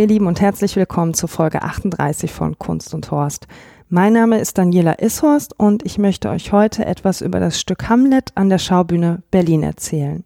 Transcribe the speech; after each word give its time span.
Ihr 0.00 0.06
Lieben 0.06 0.26
und 0.26 0.40
herzlich 0.40 0.76
willkommen 0.76 1.12
zur 1.12 1.28
Folge 1.28 1.60
38 1.60 2.32
von 2.32 2.58
Kunst 2.58 2.94
und 2.94 3.10
Horst. 3.10 3.46
Mein 3.90 4.14
Name 4.14 4.38
ist 4.38 4.56
Daniela 4.56 4.98
Ishorst 4.98 5.52
und 5.60 5.84
ich 5.84 5.98
möchte 5.98 6.30
euch 6.30 6.52
heute 6.52 6.86
etwas 6.86 7.20
über 7.20 7.38
das 7.38 7.60
Stück 7.60 7.90
Hamlet 7.90 8.32
an 8.34 8.48
der 8.48 8.56
Schaubühne 8.56 9.22
Berlin 9.30 9.62
erzählen. 9.62 10.24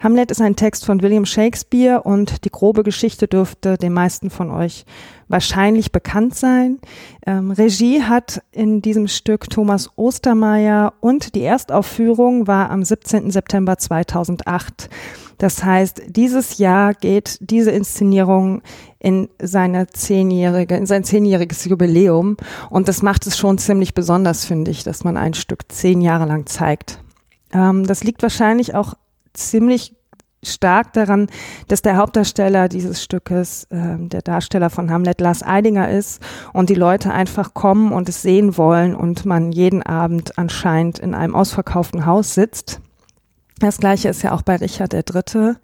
Hamlet 0.00 0.30
ist 0.30 0.40
ein 0.40 0.56
Text 0.56 0.84
von 0.84 1.02
William 1.02 1.24
Shakespeare 1.24 2.02
und 2.02 2.44
die 2.44 2.50
grobe 2.50 2.82
Geschichte 2.82 3.28
dürfte 3.28 3.76
den 3.76 3.92
meisten 3.92 4.30
von 4.30 4.50
euch 4.50 4.84
wahrscheinlich 5.28 5.92
bekannt 5.92 6.34
sein. 6.34 6.78
Ähm, 7.26 7.50
Regie 7.50 8.02
hat 8.02 8.42
in 8.52 8.82
diesem 8.82 9.08
Stück 9.08 9.48
Thomas 9.48 9.90
Ostermeier 9.96 10.94
und 11.00 11.34
die 11.34 11.42
Erstaufführung 11.42 12.46
war 12.46 12.70
am 12.70 12.82
17. 12.82 13.30
September 13.30 13.78
2008. 13.78 14.90
Das 15.38 15.64
heißt, 15.64 16.02
dieses 16.08 16.58
Jahr 16.58 16.94
geht 16.94 17.38
diese 17.40 17.70
Inszenierung 17.70 18.62
in 18.98 19.28
seine 19.42 19.88
zehnjährige, 19.88 20.76
in 20.76 20.86
sein 20.86 21.04
zehnjähriges 21.04 21.64
Jubiläum. 21.64 22.36
Und 22.70 22.88
das 22.88 23.02
macht 23.02 23.26
es 23.26 23.36
schon 23.36 23.58
ziemlich 23.58 23.94
besonders, 23.94 24.44
finde 24.44 24.70
ich, 24.70 24.84
dass 24.84 25.04
man 25.04 25.16
ein 25.16 25.34
Stück 25.34 25.70
zehn 25.70 26.00
Jahre 26.00 26.26
lang 26.26 26.46
zeigt. 26.46 27.00
Ähm, 27.52 27.86
das 27.86 28.04
liegt 28.04 28.22
wahrscheinlich 28.22 28.74
auch 28.74 28.94
ziemlich 29.34 29.94
stark 30.42 30.92
daran, 30.92 31.28
dass 31.68 31.82
der 31.82 31.96
Hauptdarsteller 31.96 32.68
dieses 32.68 33.02
Stückes 33.02 33.64
äh, 33.70 33.96
der 33.98 34.22
Darsteller 34.22 34.70
von 34.70 34.90
Hamlet 34.90 35.20
Lars 35.20 35.42
Eidinger 35.42 35.90
ist 35.90 36.22
und 36.52 36.70
die 36.70 36.74
Leute 36.74 37.12
einfach 37.12 37.54
kommen 37.54 37.92
und 37.92 38.08
es 38.08 38.22
sehen 38.22 38.56
wollen 38.56 38.94
und 38.94 39.24
man 39.24 39.52
jeden 39.52 39.82
Abend 39.82 40.38
anscheinend 40.38 40.98
in 40.98 41.14
einem 41.14 41.34
ausverkauften 41.34 42.06
Haus 42.06 42.34
sitzt. 42.34 42.80
Das 43.60 43.78
gleiche 43.78 44.08
ist 44.08 44.22
ja 44.22 44.32
auch 44.32 44.42
bei 44.42 44.56
Richard 44.56 44.92
der 44.92 45.04
Dritte. 45.04 45.56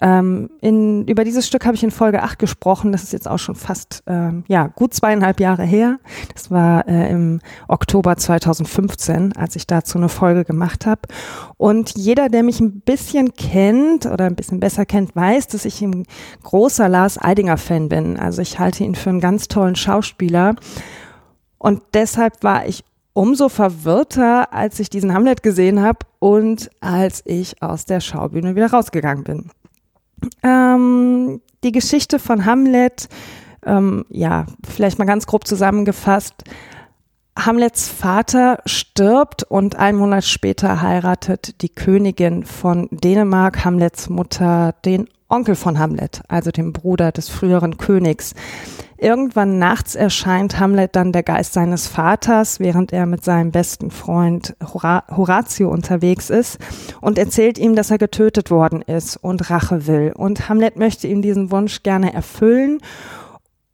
Ähm, 0.00 0.48
in, 0.62 1.06
über 1.06 1.24
dieses 1.24 1.46
Stück 1.46 1.66
habe 1.66 1.76
ich 1.76 1.84
in 1.84 1.90
Folge 1.90 2.22
8 2.22 2.38
gesprochen. 2.38 2.90
Das 2.90 3.02
ist 3.02 3.12
jetzt 3.12 3.28
auch 3.28 3.38
schon 3.38 3.54
fast, 3.54 4.02
ähm, 4.06 4.44
ja, 4.48 4.68
gut 4.68 4.94
zweieinhalb 4.94 5.40
Jahre 5.40 5.64
her. 5.64 5.98
Das 6.32 6.50
war 6.50 6.88
äh, 6.88 7.10
im 7.10 7.40
Oktober 7.68 8.16
2015, 8.16 9.36
als 9.36 9.56
ich 9.56 9.66
dazu 9.66 9.98
eine 9.98 10.08
Folge 10.08 10.46
gemacht 10.46 10.86
habe. 10.86 11.02
Und 11.58 11.98
jeder, 11.98 12.30
der 12.30 12.44
mich 12.44 12.60
ein 12.60 12.80
bisschen 12.80 13.34
kennt 13.34 14.06
oder 14.06 14.24
ein 14.24 14.36
bisschen 14.36 14.58
besser 14.58 14.86
kennt, 14.86 15.14
weiß, 15.14 15.48
dass 15.48 15.66
ich 15.66 15.82
ein 15.82 16.06
großer 16.42 16.88
Lars 16.88 17.20
Eidinger-Fan 17.20 17.90
bin. 17.90 18.18
Also 18.18 18.40
ich 18.40 18.58
halte 18.58 18.84
ihn 18.84 18.94
für 18.94 19.10
einen 19.10 19.20
ganz 19.20 19.48
tollen 19.48 19.76
Schauspieler. 19.76 20.54
Und 21.58 21.82
deshalb 21.92 22.42
war 22.42 22.66
ich 22.66 22.84
umso 23.14 23.48
verwirrter, 23.48 24.52
als 24.52 24.78
ich 24.80 24.90
diesen 24.90 25.14
Hamlet 25.14 25.42
gesehen 25.42 25.80
habe 25.80 26.00
und 26.18 26.68
als 26.80 27.22
ich 27.24 27.62
aus 27.62 27.86
der 27.86 28.00
Schaubühne 28.00 28.56
wieder 28.56 28.70
rausgegangen 28.70 29.24
bin. 29.24 29.50
Ähm, 30.42 31.40
die 31.62 31.72
Geschichte 31.72 32.18
von 32.18 32.44
Hamlet, 32.44 33.08
ähm, 33.64 34.04
ja, 34.10 34.46
vielleicht 34.68 34.98
mal 34.98 35.06
ganz 35.06 35.26
grob 35.26 35.46
zusammengefasst. 35.46 36.34
Hamlets 37.38 37.88
Vater 37.88 38.58
stirbt 38.64 39.42
und 39.44 39.76
ein 39.76 39.96
Monat 39.96 40.24
später 40.24 40.82
heiratet 40.82 41.62
die 41.62 41.68
Königin 41.68 42.44
von 42.44 42.88
Dänemark, 42.90 43.64
Hamlets 43.64 44.08
Mutter, 44.08 44.74
den 44.84 45.08
Onkel 45.28 45.54
von 45.54 45.78
Hamlet, 45.78 46.22
also 46.28 46.50
dem 46.50 46.72
Bruder 46.72 47.10
des 47.10 47.28
früheren 47.28 47.76
Königs. 47.78 48.34
Irgendwann 48.96 49.58
nachts 49.58 49.94
erscheint 49.94 50.58
Hamlet 50.58 50.94
dann 50.94 51.12
der 51.12 51.22
Geist 51.22 51.52
seines 51.52 51.88
Vaters, 51.88 52.60
während 52.60 52.92
er 52.92 53.06
mit 53.06 53.24
seinem 53.24 53.50
besten 53.50 53.90
Freund 53.90 54.54
Horatio 54.62 55.70
unterwegs 55.70 56.30
ist 56.30 56.58
und 57.00 57.18
erzählt 57.18 57.58
ihm, 57.58 57.74
dass 57.74 57.90
er 57.90 57.98
getötet 57.98 58.50
worden 58.50 58.82
ist 58.82 59.16
und 59.16 59.50
Rache 59.50 59.86
will. 59.86 60.12
Und 60.16 60.48
Hamlet 60.48 60.76
möchte 60.76 61.08
ihm 61.08 61.22
diesen 61.22 61.50
Wunsch 61.50 61.82
gerne 61.82 62.14
erfüllen 62.14 62.78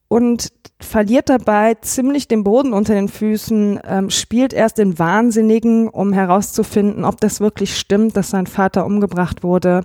und 0.08 0.52
verliert 0.80 1.28
dabei 1.28 1.74
ziemlich 1.74 2.26
den 2.26 2.42
Boden 2.42 2.72
unter 2.72 2.94
den 2.94 3.08
Füßen, 3.08 3.80
ähm, 3.86 4.10
spielt 4.10 4.52
erst 4.52 4.78
den 4.78 4.98
Wahnsinnigen, 4.98 5.88
um 5.88 6.12
herauszufinden, 6.12 7.04
ob 7.04 7.20
das 7.20 7.40
wirklich 7.40 7.78
stimmt, 7.78 8.16
dass 8.16 8.30
sein 8.30 8.46
Vater 8.46 8.86
umgebracht 8.86 9.42
wurde 9.42 9.82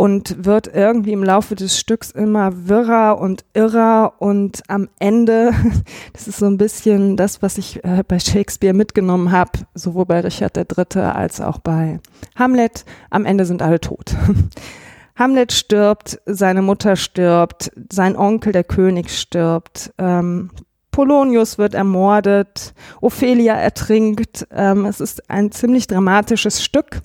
und 0.00 0.46
wird 0.46 0.74
irgendwie 0.74 1.12
im 1.12 1.22
Laufe 1.22 1.54
des 1.54 1.78
Stücks 1.78 2.10
immer 2.10 2.68
wirrer 2.68 3.18
und 3.18 3.44
irrer 3.52 4.14
und 4.18 4.62
am 4.66 4.88
Ende, 4.98 5.52
das 6.14 6.26
ist 6.26 6.38
so 6.38 6.46
ein 6.46 6.56
bisschen 6.56 7.18
das, 7.18 7.42
was 7.42 7.58
ich 7.58 7.84
äh, 7.84 8.02
bei 8.08 8.18
Shakespeare 8.18 8.72
mitgenommen 8.72 9.30
habe, 9.30 9.50
sowohl 9.74 10.06
bei 10.06 10.20
Richard 10.20 10.56
III. 10.56 11.02
als 11.02 11.42
auch 11.42 11.58
bei 11.58 12.00
Hamlet, 12.34 12.86
am 13.10 13.26
Ende 13.26 13.44
sind 13.44 13.60
alle 13.60 13.78
tot. 13.78 14.16
Hamlet 15.16 15.52
stirbt, 15.52 16.18
seine 16.24 16.62
Mutter 16.62 16.96
stirbt, 16.96 17.70
sein 17.92 18.16
Onkel, 18.16 18.54
der 18.54 18.64
König, 18.64 19.10
stirbt, 19.10 19.92
ähm, 19.98 20.50
Polonius 20.92 21.58
wird 21.58 21.74
ermordet, 21.74 22.72
Ophelia 23.02 23.54
ertrinkt. 23.54 24.46
Ähm, 24.50 24.86
es 24.86 25.00
ist 25.00 25.30
ein 25.30 25.52
ziemlich 25.52 25.86
dramatisches 25.86 26.64
Stück 26.64 27.02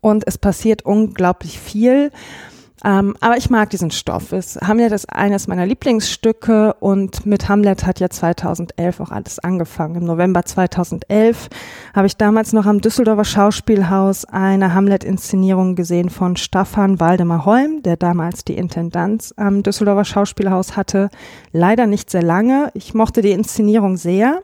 und 0.00 0.26
es 0.26 0.38
passiert 0.38 0.82
unglaublich 0.82 1.58
viel. 1.58 2.10
Ähm, 2.84 3.14
aber 3.20 3.36
ich 3.36 3.48
mag 3.48 3.70
diesen 3.70 3.92
Stoff. 3.92 4.32
Es, 4.32 4.56
Hamlet 4.60 4.90
ist 4.90 5.12
eines 5.12 5.46
meiner 5.46 5.66
Lieblingsstücke 5.66 6.74
und 6.80 7.24
mit 7.24 7.48
Hamlet 7.48 7.86
hat 7.86 8.00
ja 8.00 8.10
2011 8.10 8.98
auch 8.98 9.10
alles 9.12 9.38
angefangen. 9.38 9.96
Im 9.96 10.04
November 10.04 10.44
2011 10.44 11.48
habe 11.94 12.08
ich 12.08 12.16
damals 12.16 12.52
noch 12.52 12.66
am 12.66 12.80
Düsseldorfer 12.80 13.24
Schauspielhaus 13.24 14.24
eine 14.24 14.74
Hamlet-Inszenierung 14.74 15.76
gesehen 15.76 16.10
von 16.10 16.36
Staffan 16.36 16.98
Waldemar 16.98 17.44
Holm, 17.44 17.82
der 17.84 17.96
damals 17.96 18.44
die 18.44 18.56
Intendanz 18.56 19.32
am 19.36 19.62
Düsseldorfer 19.62 20.04
Schauspielhaus 20.04 20.76
hatte. 20.76 21.08
Leider 21.52 21.86
nicht 21.86 22.10
sehr 22.10 22.22
lange. 22.22 22.72
Ich 22.74 22.94
mochte 22.94 23.22
die 23.22 23.30
Inszenierung 23.30 23.96
sehr. 23.96 24.42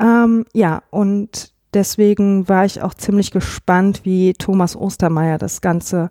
Ähm, 0.00 0.46
ja, 0.54 0.82
und 0.90 1.51
deswegen 1.74 2.48
war 2.48 2.64
ich 2.64 2.82
auch 2.82 2.94
ziemlich 2.94 3.30
gespannt, 3.30 4.00
wie 4.04 4.32
Thomas 4.34 4.76
Ostermeier 4.76 5.38
das 5.38 5.60
Ganze 5.60 6.10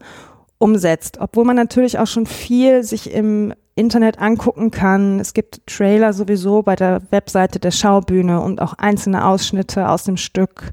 umsetzt. 0.58 1.18
Obwohl 1.20 1.46
man 1.46 1.56
natürlich 1.56 2.00
auch 2.00 2.08
schon 2.08 2.26
viel 2.26 2.84
sich 2.84 3.12
im 3.12 3.54
Internet 3.76 4.20
angucken 4.20 4.70
kann. 4.72 5.20
Es 5.20 5.34
gibt 5.34 5.66
Trailer 5.66 6.14
sowieso 6.14 6.62
bei 6.62 6.76
der 6.76 7.02
Webseite 7.10 7.60
der 7.60 7.72
Schaubühne 7.72 8.42
und 8.42 8.62
auch 8.62 8.74
einzelne 8.74 9.26
Ausschnitte 9.26 9.90
aus 9.90 10.04
dem 10.04 10.18
Stück, 10.18 10.72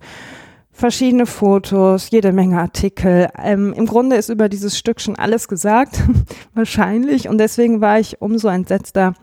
verschiedene 0.72 1.26
Fotos, 1.26 2.10
jede 2.10 2.32
Menge 2.32 2.60
Artikel. 2.60 3.28
Ähm, 3.43 3.72
Im 3.72 3.87
Grunde 3.87 4.16
ist 4.16 4.28
über 4.28 4.49
dieses 4.49 4.76
Stück 4.76 5.00
schon 5.00 5.16
alles 5.16 5.49
gesagt, 5.49 6.03
wahrscheinlich. 6.55 7.28
Und 7.28 7.38
deswegen 7.38 7.81
war 7.81 7.99
ich 7.99 8.20
umso 8.20 8.49
entsetzter, 8.49 9.15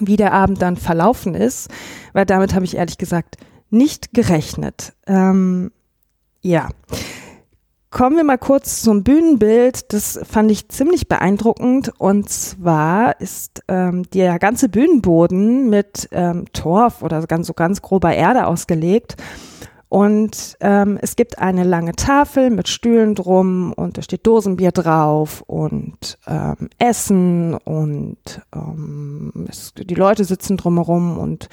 wie 0.00 0.16
der 0.16 0.32
Abend 0.32 0.62
dann 0.62 0.76
verlaufen 0.76 1.34
ist, 1.34 1.68
weil 2.12 2.26
damit 2.26 2.54
habe 2.54 2.64
ich 2.64 2.76
ehrlich 2.76 2.98
gesagt 2.98 3.36
nicht 3.70 4.14
gerechnet. 4.14 4.94
Ähm, 5.06 5.70
ja. 6.40 6.68
Kommen 7.90 8.16
wir 8.16 8.24
mal 8.24 8.38
kurz 8.38 8.82
zum 8.82 9.02
Bühnenbild. 9.02 9.92
Das 9.94 10.20
fand 10.30 10.50
ich 10.50 10.68
ziemlich 10.68 11.08
beeindruckend. 11.08 11.90
Und 11.98 12.28
zwar 12.28 13.18
ist 13.18 13.62
ähm, 13.66 14.08
der 14.10 14.38
ganze 14.38 14.68
Bühnenboden 14.68 15.70
mit 15.70 16.08
ähm, 16.12 16.44
Torf 16.52 17.02
oder 17.02 17.26
ganz, 17.26 17.46
so 17.46 17.54
ganz 17.54 17.80
grober 17.80 18.14
Erde 18.14 18.46
ausgelegt. 18.46 19.16
Und 19.88 20.58
ähm, 20.60 20.98
es 21.00 21.16
gibt 21.16 21.38
eine 21.38 21.64
lange 21.64 21.92
Tafel 21.92 22.50
mit 22.50 22.68
Stühlen 22.68 23.14
drum 23.14 23.72
und 23.72 23.96
da 23.96 24.02
steht 24.02 24.26
Dosenbier 24.26 24.70
drauf 24.70 25.42
und 25.46 26.18
ähm, 26.26 26.68
Essen 26.78 27.54
und 27.54 28.18
ähm, 28.54 29.46
es, 29.48 29.72
die 29.74 29.94
Leute 29.94 30.24
sitzen 30.24 30.58
drumherum 30.58 31.16
und 31.16 31.48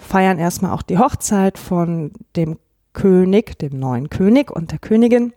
feiern 0.00 0.38
erstmal 0.38 0.72
auch 0.72 0.82
die 0.82 0.98
Hochzeit 0.98 1.58
von 1.58 2.12
dem 2.36 2.58
König, 2.92 3.58
dem 3.58 3.78
neuen 3.78 4.10
König 4.10 4.50
und 4.50 4.72
der 4.72 4.78
Königin. 4.78 5.32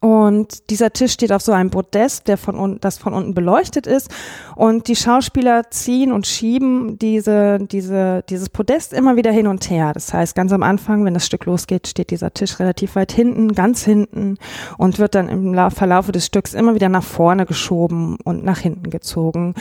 Und 0.00 0.70
dieser 0.70 0.92
Tisch 0.92 1.12
steht 1.12 1.32
auf 1.32 1.42
so 1.42 1.52
einem 1.52 1.70
Podest, 1.70 2.28
der 2.28 2.36
von 2.36 2.56
unten, 2.56 2.80
das 2.80 2.98
von 2.98 3.14
unten 3.14 3.34
beleuchtet 3.34 3.86
ist. 3.86 4.10
Und 4.54 4.88
die 4.88 4.96
Schauspieler 4.96 5.70
ziehen 5.70 6.12
und 6.12 6.26
schieben 6.26 6.98
diese, 6.98 7.58
diese, 7.58 8.22
dieses 8.28 8.48
Podest 8.48 8.92
immer 8.92 9.16
wieder 9.16 9.32
hin 9.32 9.46
und 9.46 9.68
her. 9.70 9.92
Das 9.92 10.12
heißt, 10.12 10.34
ganz 10.34 10.52
am 10.52 10.62
Anfang, 10.62 11.04
wenn 11.04 11.14
das 11.14 11.26
Stück 11.26 11.46
losgeht, 11.46 11.88
steht 11.88 12.10
dieser 12.10 12.32
Tisch 12.32 12.58
relativ 12.60 12.94
weit 12.96 13.12
hinten, 13.12 13.54
ganz 13.54 13.84
hinten 13.84 14.38
und 14.78 14.98
wird 14.98 15.14
dann 15.14 15.28
im 15.28 15.70
Verlaufe 15.70 16.12
des 16.12 16.26
Stücks 16.26 16.54
immer 16.54 16.74
wieder 16.74 16.88
nach 16.88 17.04
vorne 17.04 17.46
geschoben 17.46 18.18
und 18.24 18.44
nach 18.44 18.58
hinten 18.58 18.90
gezogen. 18.90 19.54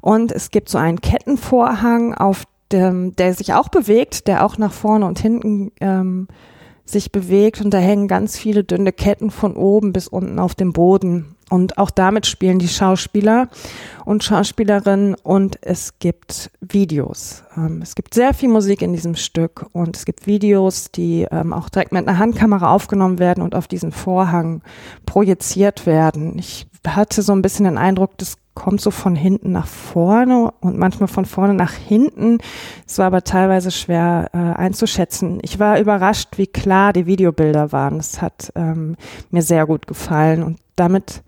Und 0.00 0.32
es 0.32 0.50
gibt 0.50 0.68
so 0.68 0.78
einen 0.78 1.00
Kettenvorhang, 1.00 2.14
auf 2.14 2.44
dem, 2.72 3.16
der 3.16 3.34
sich 3.34 3.54
auch 3.54 3.68
bewegt, 3.68 4.26
der 4.26 4.44
auch 4.44 4.58
nach 4.58 4.72
vorne 4.72 5.06
und 5.06 5.18
hinten 5.18 5.72
ähm, 5.80 6.28
sich 6.84 7.12
bewegt 7.12 7.60
und 7.60 7.72
da 7.72 7.78
hängen 7.78 8.08
ganz 8.08 8.38
viele 8.38 8.64
dünne 8.64 8.92
Ketten 8.92 9.30
von 9.30 9.56
oben 9.56 9.92
bis 9.92 10.08
unten 10.08 10.38
auf 10.38 10.54
dem 10.54 10.72
Boden. 10.72 11.36
Und 11.50 11.78
auch 11.78 11.90
damit 11.90 12.26
spielen 12.26 12.58
die 12.58 12.68
Schauspieler 12.68 13.48
und 14.04 14.22
Schauspielerinnen 14.22 15.14
und 15.14 15.58
es 15.62 15.98
gibt 15.98 16.50
Videos. 16.60 17.42
Ähm, 17.56 17.80
es 17.82 17.94
gibt 17.94 18.12
sehr 18.12 18.34
viel 18.34 18.50
Musik 18.50 18.82
in 18.82 18.92
diesem 18.92 19.14
Stück 19.16 19.66
und 19.72 19.96
es 19.96 20.04
gibt 20.04 20.26
Videos, 20.26 20.90
die 20.90 21.26
ähm, 21.30 21.54
auch 21.54 21.70
direkt 21.70 21.92
mit 21.92 22.06
einer 22.06 22.18
Handkamera 22.18 22.70
aufgenommen 22.70 23.18
werden 23.18 23.42
und 23.42 23.54
auf 23.54 23.66
diesen 23.66 23.92
Vorhang 23.92 24.62
projiziert 25.06 25.86
werden. 25.86 26.38
Ich 26.38 26.66
hatte 26.86 27.22
so 27.22 27.32
ein 27.32 27.42
bisschen 27.42 27.64
den 27.64 27.78
Eindruck, 27.78 28.18
das 28.18 28.36
kommt 28.58 28.80
so 28.80 28.90
von 28.90 29.14
hinten 29.14 29.52
nach 29.52 29.68
vorne 29.68 30.50
und 30.60 30.76
manchmal 30.76 31.06
von 31.06 31.26
vorne 31.26 31.54
nach 31.54 31.72
hinten. 31.72 32.38
Es 32.88 32.98
war 32.98 33.06
aber 33.06 33.22
teilweise 33.22 33.70
schwer 33.70 34.30
äh, 34.32 34.36
einzuschätzen. 34.36 35.38
Ich 35.42 35.60
war 35.60 35.78
überrascht, 35.78 36.38
wie 36.38 36.48
klar 36.48 36.92
die 36.92 37.06
Videobilder 37.06 37.70
waren. 37.70 37.98
Es 38.00 38.20
hat 38.20 38.52
ähm, 38.56 38.96
mir 39.30 39.42
sehr 39.42 39.64
gut 39.64 39.86
gefallen 39.86 40.42
und 40.42 40.58
damit, 40.74 41.22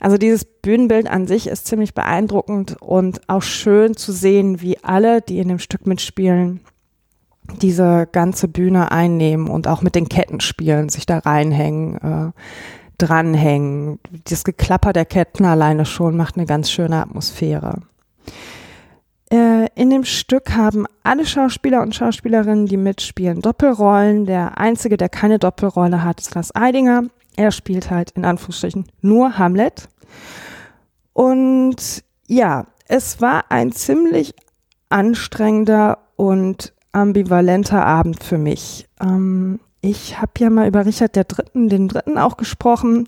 also 0.00 0.16
dieses 0.16 0.46
Bühnenbild 0.46 1.10
an 1.10 1.26
sich 1.26 1.46
ist 1.46 1.66
ziemlich 1.66 1.92
beeindruckend 1.92 2.80
und 2.80 3.28
auch 3.28 3.42
schön 3.42 3.94
zu 3.94 4.12
sehen, 4.12 4.62
wie 4.62 4.82
alle, 4.82 5.20
die 5.20 5.40
in 5.40 5.48
dem 5.48 5.58
Stück 5.58 5.86
mitspielen, 5.86 6.60
diese 7.60 8.08
ganze 8.10 8.48
Bühne 8.48 8.90
einnehmen 8.92 9.48
und 9.48 9.68
auch 9.68 9.82
mit 9.82 9.94
den 9.94 10.08
Ketten 10.08 10.40
spielen, 10.40 10.88
sich 10.88 11.04
da 11.04 11.18
reinhängen. 11.18 12.32
Dranhängen. 12.98 13.98
Das 14.24 14.44
Geklapper 14.44 14.92
der 14.92 15.04
Ketten 15.04 15.44
alleine 15.44 15.86
schon 15.86 16.16
macht 16.16 16.36
eine 16.36 16.46
ganz 16.46 16.70
schöne 16.70 16.96
Atmosphäre. 16.96 17.80
Äh, 19.30 19.66
in 19.74 19.90
dem 19.90 20.04
Stück 20.04 20.54
haben 20.54 20.86
alle 21.02 21.26
Schauspieler 21.26 21.82
und 21.82 21.94
Schauspielerinnen, 21.94 22.66
die 22.66 22.76
mitspielen, 22.76 23.42
Doppelrollen. 23.42 24.26
Der 24.26 24.58
einzige, 24.58 24.96
der 24.96 25.08
keine 25.08 25.38
Doppelrolle 25.38 26.04
hat, 26.04 26.20
ist 26.20 26.34
Lars 26.34 26.54
Eidinger. 26.54 27.04
Er 27.36 27.50
spielt 27.50 27.90
halt 27.90 28.12
in 28.12 28.24
Anführungsstrichen 28.24 28.86
nur 29.02 29.38
Hamlet. 29.38 29.88
Und 31.12 32.04
ja, 32.28 32.66
es 32.88 33.20
war 33.20 33.50
ein 33.50 33.72
ziemlich 33.72 34.34
anstrengender 34.88 35.98
und 36.16 36.72
ambivalenter 36.92 37.84
Abend 37.84 38.22
für 38.22 38.38
mich. 38.38 38.88
Ähm, 39.00 39.60
ich 39.86 40.20
habe 40.20 40.32
ja 40.38 40.50
mal 40.50 40.66
über 40.66 40.84
Richard 40.84 41.16
der 41.16 41.24
Dritten, 41.24 41.68
den 41.68 41.88
Dritten 41.88 42.18
auch 42.18 42.36
gesprochen. 42.36 43.06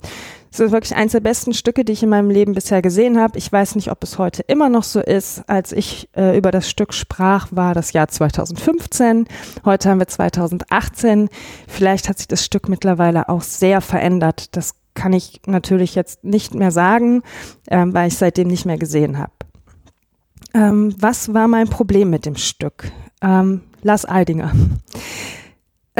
Das 0.50 0.60
ist 0.60 0.72
wirklich 0.72 0.96
eines 0.96 1.12
der 1.12 1.20
besten 1.20 1.52
Stücke, 1.52 1.84
die 1.84 1.92
ich 1.92 2.02
in 2.02 2.08
meinem 2.08 2.30
Leben 2.30 2.54
bisher 2.54 2.80
gesehen 2.80 3.18
habe. 3.20 3.36
Ich 3.36 3.52
weiß 3.52 3.74
nicht, 3.74 3.90
ob 3.90 4.02
es 4.02 4.16
heute 4.16 4.42
immer 4.42 4.68
noch 4.68 4.84
so 4.84 5.00
ist. 5.00 5.42
Als 5.46 5.72
ich 5.72 6.08
äh, 6.16 6.38
über 6.38 6.50
das 6.50 6.70
Stück 6.70 6.94
sprach, 6.94 7.48
war 7.50 7.74
das 7.74 7.92
Jahr 7.92 8.08
2015. 8.08 9.26
Heute 9.64 9.90
haben 9.90 9.98
wir 9.98 10.08
2018. 10.08 11.28
Vielleicht 11.66 12.08
hat 12.08 12.18
sich 12.18 12.28
das 12.28 12.44
Stück 12.44 12.68
mittlerweile 12.68 13.28
auch 13.28 13.42
sehr 13.42 13.80
verändert. 13.80 14.56
Das 14.56 14.74
kann 14.94 15.12
ich 15.12 15.42
natürlich 15.46 15.94
jetzt 15.94 16.24
nicht 16.24 16.54
mehr 16.54 16.70
sagen, 16.70 17.22
äh, 17.66 17.84
weil 17.86 18.08
ich 18.08 18.16
seitdem 18.16 18.48
nicht 18.48 18.64
mehr 18.64 18.78
gesehen 18.78 19.18
habe. 19.18 19.32
Ähm, 20.54 20.94
was 20.98 21.34
war 21.34 21.46
mein 21.46 21.68
Problem 21.68 22.08
mit 22.08 22.24
dem 22.24 22.36
Stück? 22.36 22.90
Ähm, 23.20 23.62
Lars 23.82 24.08
Eidinger. 24.08 24.52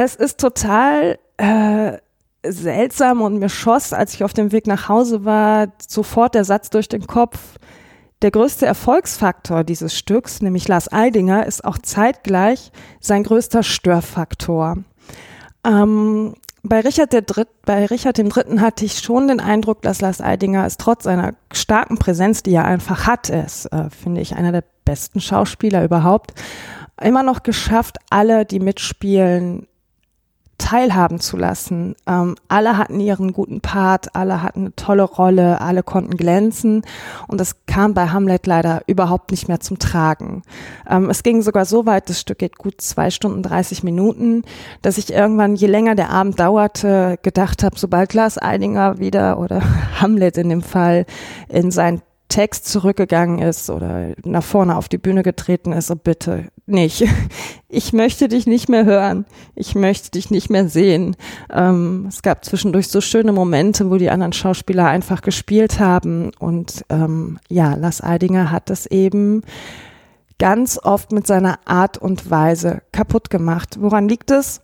Es 0.01 0.15
ist 0.15 0.39
total 0.39 1.19
äh, 1.39 1.99
seltsam 2.47 3.21
und 3.21 3.41
mir 3.41 3.49
schoss, 3.49 3.93
als 3.93 4.15
ich 4.15 4.23
auf 4.23 4.33
dem 4.33 4.53
Weg 4.53 4.69
nach 4.69 4.89
Hause 4.89 5.25
war, 5.25 5.73
sofort 5.89 6.37
der 6.37 6.45
Satz 6.45 6.71
durch 6.71 6.89
den 6.89 7.09
Kopf. 7.09 7.57
Der 8.23 8.31
größte 8.31 8.65
Erfolgsfaktor 8.65 9.65
dieses 9.65 9.99
Stücks, 9.99 10.41
nämlich 10.41 10.69
Lars 10.69 10.93
Eidinger, 10.93 11.47
ist 11.47 11.65
auch 11.65 11.79
zeitgleich 11.79 12.71
sein 13.01 13.25
größter 13.25 13.65
Störfaktor. 13.65 14.77
Ähm, 15.67 16.35
bei 16.63 16.79
Richard 16.79 17.13
der 17.13 17.23
Dritt, 17.23 17.49
bei 17.67 17.87
Richard 17.87 18.19
Dritten 18.19 18.61
hatte 18.61 18.85
ich 18.85 19.01
schon 19.01 19.27
den 19.27 19.41
Eindruck, 19.41 19.83
dass 19.83 20.01
Lars 20.01 20.21
Eidinger 20.21 20.65
es 20.65 20.77
trotz 20.77 21.03
seiner 21.03 21.35
starken 21.53 21.99
Präsenz, 21.99 22.45
die 22.45 22.55
er 22.55 22.67
einfach 22.67 23.09
hat, 23.09 23.31
ist, 23.31 23.67
äh, 23.73 23.91
finde 23.91 24.21
ich, 24.21 24.37
einer 24.37 24.53
der 24.53 24.63
besten 24.85 25.21
Schauspieler 25.21 25.83
überhaupt, 25.83 26.35
immer 27.03 27.25
noch 27.25 27.43
geschafft, 27.43 27.99
alle, 28.11 28.45
die 28.45 28.61
mitspielen, 28.61 29.67
teilhaben 30.59 31.21
zu 31.21 31.37
lassen. 31.37 31.95
Ähm, 32.07 32.35
alle 32.49 32.77
hatten 32.77 33.01
ihren 33.01 33.33
guten 33.33 33.61
Part, 33.61 34.15
alle 34.15 34.43
hatten 34.43 34.61
eine 34.61 34.77
tolle 34.77 35.05
Rolle, 35.05 35.61
alle 35.61 35.83
konnten 35.83 36.17
glänzen 36.17 36.83
und 37.29 37.41
das 37.41 37.65
kam 37.67 37.95
bei 37.95 38.09
Hamlet 38.09 38.47
leider 38.47 38.83
überhaupt 38.87 39.31
nicht 39.31 39.49
mehr 39.49 39.61
zum 39.61 39.79
Tragen. 39.79 40.43
Ähm, 40.89 41.09
es 41.11 41.23
ging 41.23 41.43
sogar 41.43 41.65
so 41.65 41.87
weit, 41.87 42.11
das 42.11 42.21
Stück 42.21 42.39
geht 42.39 42.59
gut 42.59 42.81
zwei 42.81 43.11
Stunden 43.11 43.43
30 43.43 43.85
Minuten, 43.85 44.43
dass 44.83 44.99
ich 44.99 45.13
irgendwann, 45.13 45.55
je 45.55 45.69
länger 45.69 45.95
der 45.95 46.11
Abend 46.11 46.39
dauerte, 46.39 47.19
gedacht 47.23 47.63
habe, 47.63 47.79
sobald 47.79 48.13
Lars 48.13 48.37
Eidinger 48.37 48.99
wieder 48.99 49.39
oder 49.39 49.63
Hamlet 50.01 50.37
in 50.37 50.49
dem 50.49 50.63
Fall 50.63 51.07
in 51.49 51.71
sein 51.71 52.03
Text 52.29 52.67
zurückgegangen 52.69 53.39
ist 53.39 53.71
oder 53.71 54.13
nach 54.25 54.43
vorne 54.43 54.77
auf 54.77 54.89
die 54.89 54.99
Bühne 54.99 55.23
getreten 55.23 55.73
ist, 55.73 55.89
so 55.89 55.97
bitte 55.97 56.49
nicht. 56.67 57.05
Ich 57.71 57.93
möchte 57.93 58.29
dich 58.29 58.47
nicht 58.47 58.71
mehr 58.71 58.87
hören. 58.87 59.27
Ich 59.55 59.75
möchte 59.75 60.13
dich 60.13 60.31
nicht 60.31 60.49
mehr 60.49 60.71
sehen. 60.71 61.17
Ähm, 61.53 62.07
es 62.09 62.23
gab 62.23 62.43
zwischendurch 62.43 62.89
so 62.89 63.03
schöne 63.03 63.31
Momente, 63.31 63.91
wo 63.91 63.99
die 63.99 64.09
anderen 64.09 64.33
Schauspieler 64.33 64.87
einfach 64.87 65.21
gespielt 65.21 65.79
haben. 65.79 66.31
Und 66.39 66.87
ähm, 66.89 67.39
ja, 67.51 67.75
Lars 67.75 68.03
Eidinger 68.03 68.51
hat 68.51 68.71
es 68.71 68.87
eben 68.87 69.43
ganz 70.39 70.81
oft 70.83 71.13
mit 71.13 71.27
seiner 71.27 71.59
Art 71.67 71.99
und 71.99 72.31
Weise 72.31 72.81
kaputt 72.91 73.29
gemacht. 73.29 73.77
Woran 73.81 74.09
liegt 74.09 74.31
es? 74.31 74.63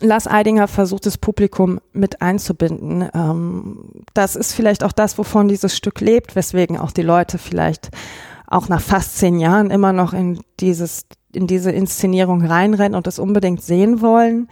Lars 0.00 0.26
Eidinger 0.26 0.68
versucht 0.68 1.06
das 1.06 1.18
Publikum 1.18 1.80
mit 1.92 2.22
einzubinden. 2.22 3.08
Ähm, 3.14 3.90
das 4.14 4.36
ist 4.36 4.52
vielleicht 4.52 4.84
auch 4.84 4.92
das, 4.92 5.18
wovon 5.18 5.48
dieses 5.48 5.76
Stück 5.76 6.00
lebt, 6.00 6.36
weswegen 6.36 6.78
auch 6.78 6.92
die 6.92 7.02
Leute 7.02 7.38
vielleicht 7.38 7.90
auch 8.46 8.68
nach 8.68 8.80
fast 8.80 9.18
zehn 9.18 9.38
Jahren 9.38 9.70
immer 9.70 9.92
noch 9.92 10.12
in 10.12 10.40
dieses, 10.60 11.06
in 11.32 11.46
diese 11.46 11.70
Inszenierung 11.70 12.44
reinrennen 12.44 12.94
und 12.94 13.06
das 13.06 13.18
unbedingt 13.18 13.62
sehen 13.62 14.00
wollen. 14.00 14.48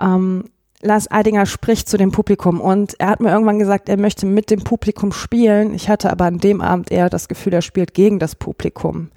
Ähm, 0.00 0.44
Lars 0.80 1.10
Eidinger 1.10 1.44
spricht 1.44 1.88
zu 1.88 1.96
dem 1.96 2.12
Publikum 2.12 2.60
und 2.60 2.94
er 3.00 3.08
hat 3.08 3.20
mir 3.20 3.30
irgendwann 3.30 3.58
gesagt, 3.58 3.88
er 3.88 3.98
möchte 3.98 4.26
mit 4.26 4.50
dem 4.50 4.62
Publikum 4.62 5.12
spielen. 5.12 5.74
Ich 5.74 5.88
hatte 5.88 6.10
aber 6.10 6.26
an 6.26 6.38
dem 6.38 6.60
Abend 6.60 6.92
eher 6.92 7.10
das 7.10 7.26
Gefühl, 7.26 7.52
er 7.52 7.62
spielt 7.62 7.94
gegen 7.94 8.20
das 8.20 8.36
Publikum. 8.36 9.10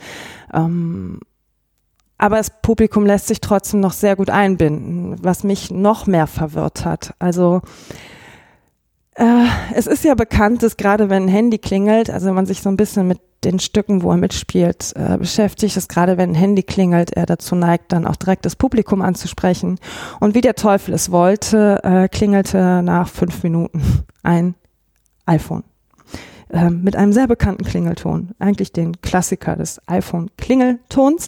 Ähm, 0.51 1.19
aber 2.21 2.37
das 2.37 2.51
Publikum 2.61 3.03
lässt 3.03 3.27
sich 3.27 3.41
trotzdem 3.41 3.79
noch 3.79 3.93
sehr 3.93 4.15
gut 4.15 4.29
einbinden, 4.29 5.15
was 5.23 5.43
mich 5.43 5.71
noch 5.71 6.05
mehr 6.05 6.27
verwirrt 6.27 6.85
hat. 6.85 7.15
Also 7.17 7.61
äh, 9.15 9.45
es 9.73 9.87
ist 9.87 10.03
ja 10.03 10.13
bekannt, 10.13 10.61
dass 10.61 10.77
gerade 10.77 11.09
wenn 11.09 11.23
ein 11.23 11.29
Handy 11.29 11.57
klingelt, 11.57 12.11
also 12.11 12.27
wenn 12.27 12.35
man 12.35 12.45
sich 12.45 12.61
so 12.61 12.69
ein 12.69 12.77
bisschen 12.77 13.07
mit 13.07 13.19
den 13.43 13.57
Stücken, 13.57 14.03
wo 14.03 14.11
er 14.11 14.17
mitspielt, 14.17 14.93
äh, 14.95 15.17
beschäftigt, 15.17 15.75
dass 15.75 15.87
gerade 15.87 16.19
wenn 16.19 16.33
ein 16.33 16.35
Handy 16.35 16.61
klingelt, 16.61 17.11
er 17.11 17.25
dazu 17.25 17.55
neigt, 17.55 17.91
dann 17.91 18.05
auch 18.05 18.17
direkt 18.17 18.45
das 18.45 18.55
Publikum 18.55 19.01
anzusprechen. 19.01 19.79
Und 20.19 20.35
wie 20.35 20.41
der 20.41 20.53
Teufel 20.53 20.93
es 20.93 21.09
wollte, 21.11 21.79
äh, 21.83 22.07
klingelte 22.07 22.83
nach 22.83 23.07
fünf 23.07 23.41
Minuten 23.41 23.81
ein 24.21 24.53
iPhone 25.25 25.63
äh, 26.51 26.69
mit 26.69 26.95
einem 26.95 27.13
sehr 27.13 27.27
bekannten 27.27 27.63
Klingelton, 27.63 28.35
eigentlich 28.37 28.73
den 28.73 29.01
Klassiker 29.01 29.55
des 29.55 29.81
iPhone-Klingeltons. 29.87 31.27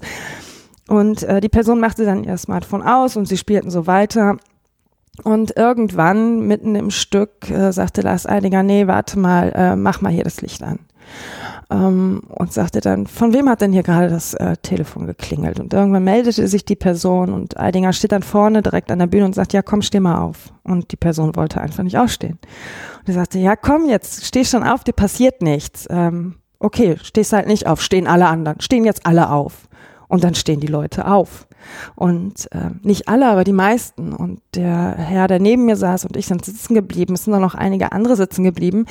Und 0.87 1.23
äh, 1.23 1.39
die 1.39 1.49
Person 1.49 1.79
machte 1.79 2.05
dann 2.05 2.23
ihr 2.23 2.37
Smartphone 2.37 2.83
aus 2.83 3.15
und 3.15 3.27
sie 3.27 3.37
spielten 3.37 3.69
so 3.69 3.87
weiter. 3.87 4.37
Und 5.23 5.55
irgendwann, 5.55 6.47
mitten 6.47 6.75
im 6.75 6.89
Stück, 6.89 7.49
äh, 7.49 7.71
sagte 7.71 8.01
Lars 8.01 8.25
Eidinger, 8.25 8.63
nee, 8.63 8.87
warte 8.87 9.19
mal, 9.19 9.51
äh, 9.55 9.75
mach 9.75 10.01
mal 10.01 10.11
hier 10.11 10.23
das 10.23 10.41
Licht 10.41 10.63
an. 10.63 10.79
Ähm, 11.69 12.23
und 12.29 12.51
sagte 12.51 12.81
dann, 12.81 13.05
von 13.05 13.31
wem 13.31 13.47
hat 13.47 13.61
denn 13.61 13.71
hier 13.71 13.83
gerade 13.83 14.09
das 14.09 14.33
äh, 14.33 14.57
Telefon 14.57 15.05
geklingelt? 15.05 15.59
Und 15.59 15.71
irgendwann 15.71 16.03
meldete 16.03 16.47
sich 16.47 16.65
die 16.65 16.75
Person 16.75 17.31
und 17.31 17.59
Eidinger 17.59 17.93
steht 17.93 18.11
dann 18.11 18.23
vorne 18.23 18.63
direkt 18.63 18.91
an 18.91 18.99
der 18.99 19.07
Bühne 19.07 19.25
und 19.25 19.35
sagt, 19.35 19.53
ja, 19.53 19.61
komm, 19.61 19.83
steh 19.83 19.99
mal 19.99 20.17
auf. 20.17 20.51
Und 20.63 20.91
die 20.91 20.97
Person 20.97 21.35
wollte 21.35 21.61
einfach 21.61 21.83
nicht 21.83 21.97
aufstehen. 21.97 22.39
Und 22.99 23.09
er 23.09 23.13
sagte, 23.13 23.37
ja, 23.37 23.55
komm 23.55 23.87
jetzt, 23.87 24.25
steh 24.25 24.43
schon 24.43 24.63
auf, 24.63 24.83
dir 24.83 24.93
passiert 24.93 25.43
nichts. 25.43 25.87
Ähm, 25.91 26.35
okay, 26.59 26.97
stehst 27.03 27.33
halt 27.33 27.47
nicht 27.47 27.67
auf, 27.67 27.81
stehen 27.81 28.07
alle 28.07 28.27
anderen, 28.27 28.59
stehen 28.61 28.83
jetzt 28.83 29.05
alle 29.05 29.29
auf. 29.29 29.67
Und 30.07 30.23
dann 30.23 30.35
stehen 30.35 30.59
die 30.59 30.67
Leute 30.67 31.07
auf. 31.07 31.47
Und 31.95 32.51
äh, 32.51 32.69
nicht 32.81 33.07
alle, 33.07 33.29
aber 33.29 33.43
die 33.43 33.53
meisten. 33.53 34.13
Und 34.13 34.41
der 34.55 34.95
Herr, 34.97 35.27
der 35.27 35.39
neben 35.39 35.65
mir 35.65 35.75
saß 35.75 36.05
und 36.05 36.17
ich 36.17 36.27
sind 36.27 36.45
sitzen 36.45 36.75
geblieben, 36.75 37.13
es 37.13 37.25
sind 37.25 37.39
noch 37.39 37.55
einige 37.55 37.91
andere 37.91 38.15
sitzen 38.15 38.43
geblieben, 38.43 38.85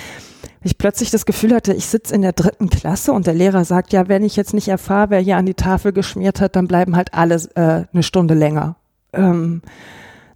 ich 0.64 0.78
plötzlich 0.78 1.11
das 1.11 1.26
Gefühl 1.26 1.54
hatte, 1.54 1.73
ich 1.75 1.87
sitze 1.87 2.14
in 2.14 2.23
der 2.23 2.33
dritten 2.33 2.71
Klasse 2.71 3.12
und 3.12 3.26
der 3.26 3.35
Lehrer 3.35 3.64
sagt, 3.64 3.92
ja, 3.92 4.09
wenn 4.09 4.23
ich 4.23 4.37
jetzt 4.37 4.54
nicht 4.54 4.69
erfahre, 4.69 5.11
wer 5.11 5.21
hier 5.21 5.37
an 5.37 5.47
die 5.47 5.54
Tafel 5.54 5.92
geschmiert 5.92 6.40
hat, 6.40 6.54
dann 6.54 6.69
bleiben 6.69 6.95
halt 6.95 7.14
alle 7.14 7.35
äh, 7.57 7.85
eine 7.92 8.02
Stunde 8.02 8.35
länger. 8.35 8.76
Ähm, 9.12 9.62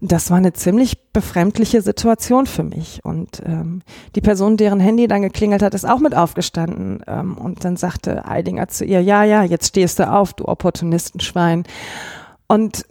das 0.01 0.31
war 0.31 0.37
eine 0.37 0.53
ziemlich 0.53 1.11
befremdliche 1.13 1.81
Situation 1.81 2.47
für 2.47 2.63
mich. 2.63 3.05
Und 3.05 3.43
ähm, 3.45 3.83
die 4.15 4.21
Person, 4.21 4.57
deren 4.57 4.81
Handy 4.81 5.09
dann 5.09 5.23
geklingelt 5.23 5.63
hat, 5.63 5.75
ist 5.75 5.89
auch 5.89 6.01
mit 6.01 6.15
aufgestanden. 6.15 7.03
Ähm, 7.07 7.39
und 7.39 7.65
dann 7.65 7.77
sagte 7.77 8.27
Eidinger 8.27 8.69
zu 8.69 8.85
ihr, 8.85 9.03
ja, 9.03 9.25
ja, 9.25 9.43
jetzt 9.43 9.69
stehst 9.69 9.99
du 9.99 10.11
auf, 10.11 10.35
du 10.35 10.47
Opportunistenschwein. 10.47 11.65
Und 12.47 12.85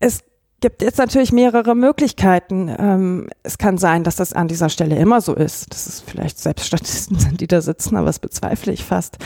es 0.00 0.24
gibt 0.60 0.80
jetzt 0.80 0.98
natürlich 0.98 1.32
mehrere 1.32 1.74
Möglichkeiten. 1.74 2.74
Ähm, 2.78 3.28
es 3.42 3.58
kann 3.58 3.76
sein, 3.76 4.04
dass 4.04 4.16
das 4.16 4.32
an 4.32 4.48
dieser 4.48 4.70
Stelle 4.70 4.96
immer 4.96 5.20
so 5.20 5.34
ist, 5.34 5.72
dass 5.72 5.86
es 5.86 6.00
vielleicht 6.00 6.38
selbst 6.38 6.66
Statisten 6.66 7.18
sind, 7.18 7.40
die 7.42 7.46
da 7.46 7.60
sitzen, 7.60 7.96
aber 7.96 8.06
das 8.06 8.20
bezweifle 8.20 8.72
ich 8.72 8.84
fast. 8.84 9.18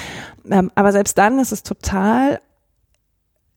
Ähm, 0.51 0.73
aber 0.75 0.91
selbst 0.91 1.17
dann 1.19 1.39
ist 1.39 1.53
es 1.53 1.63
total 1.63 2.41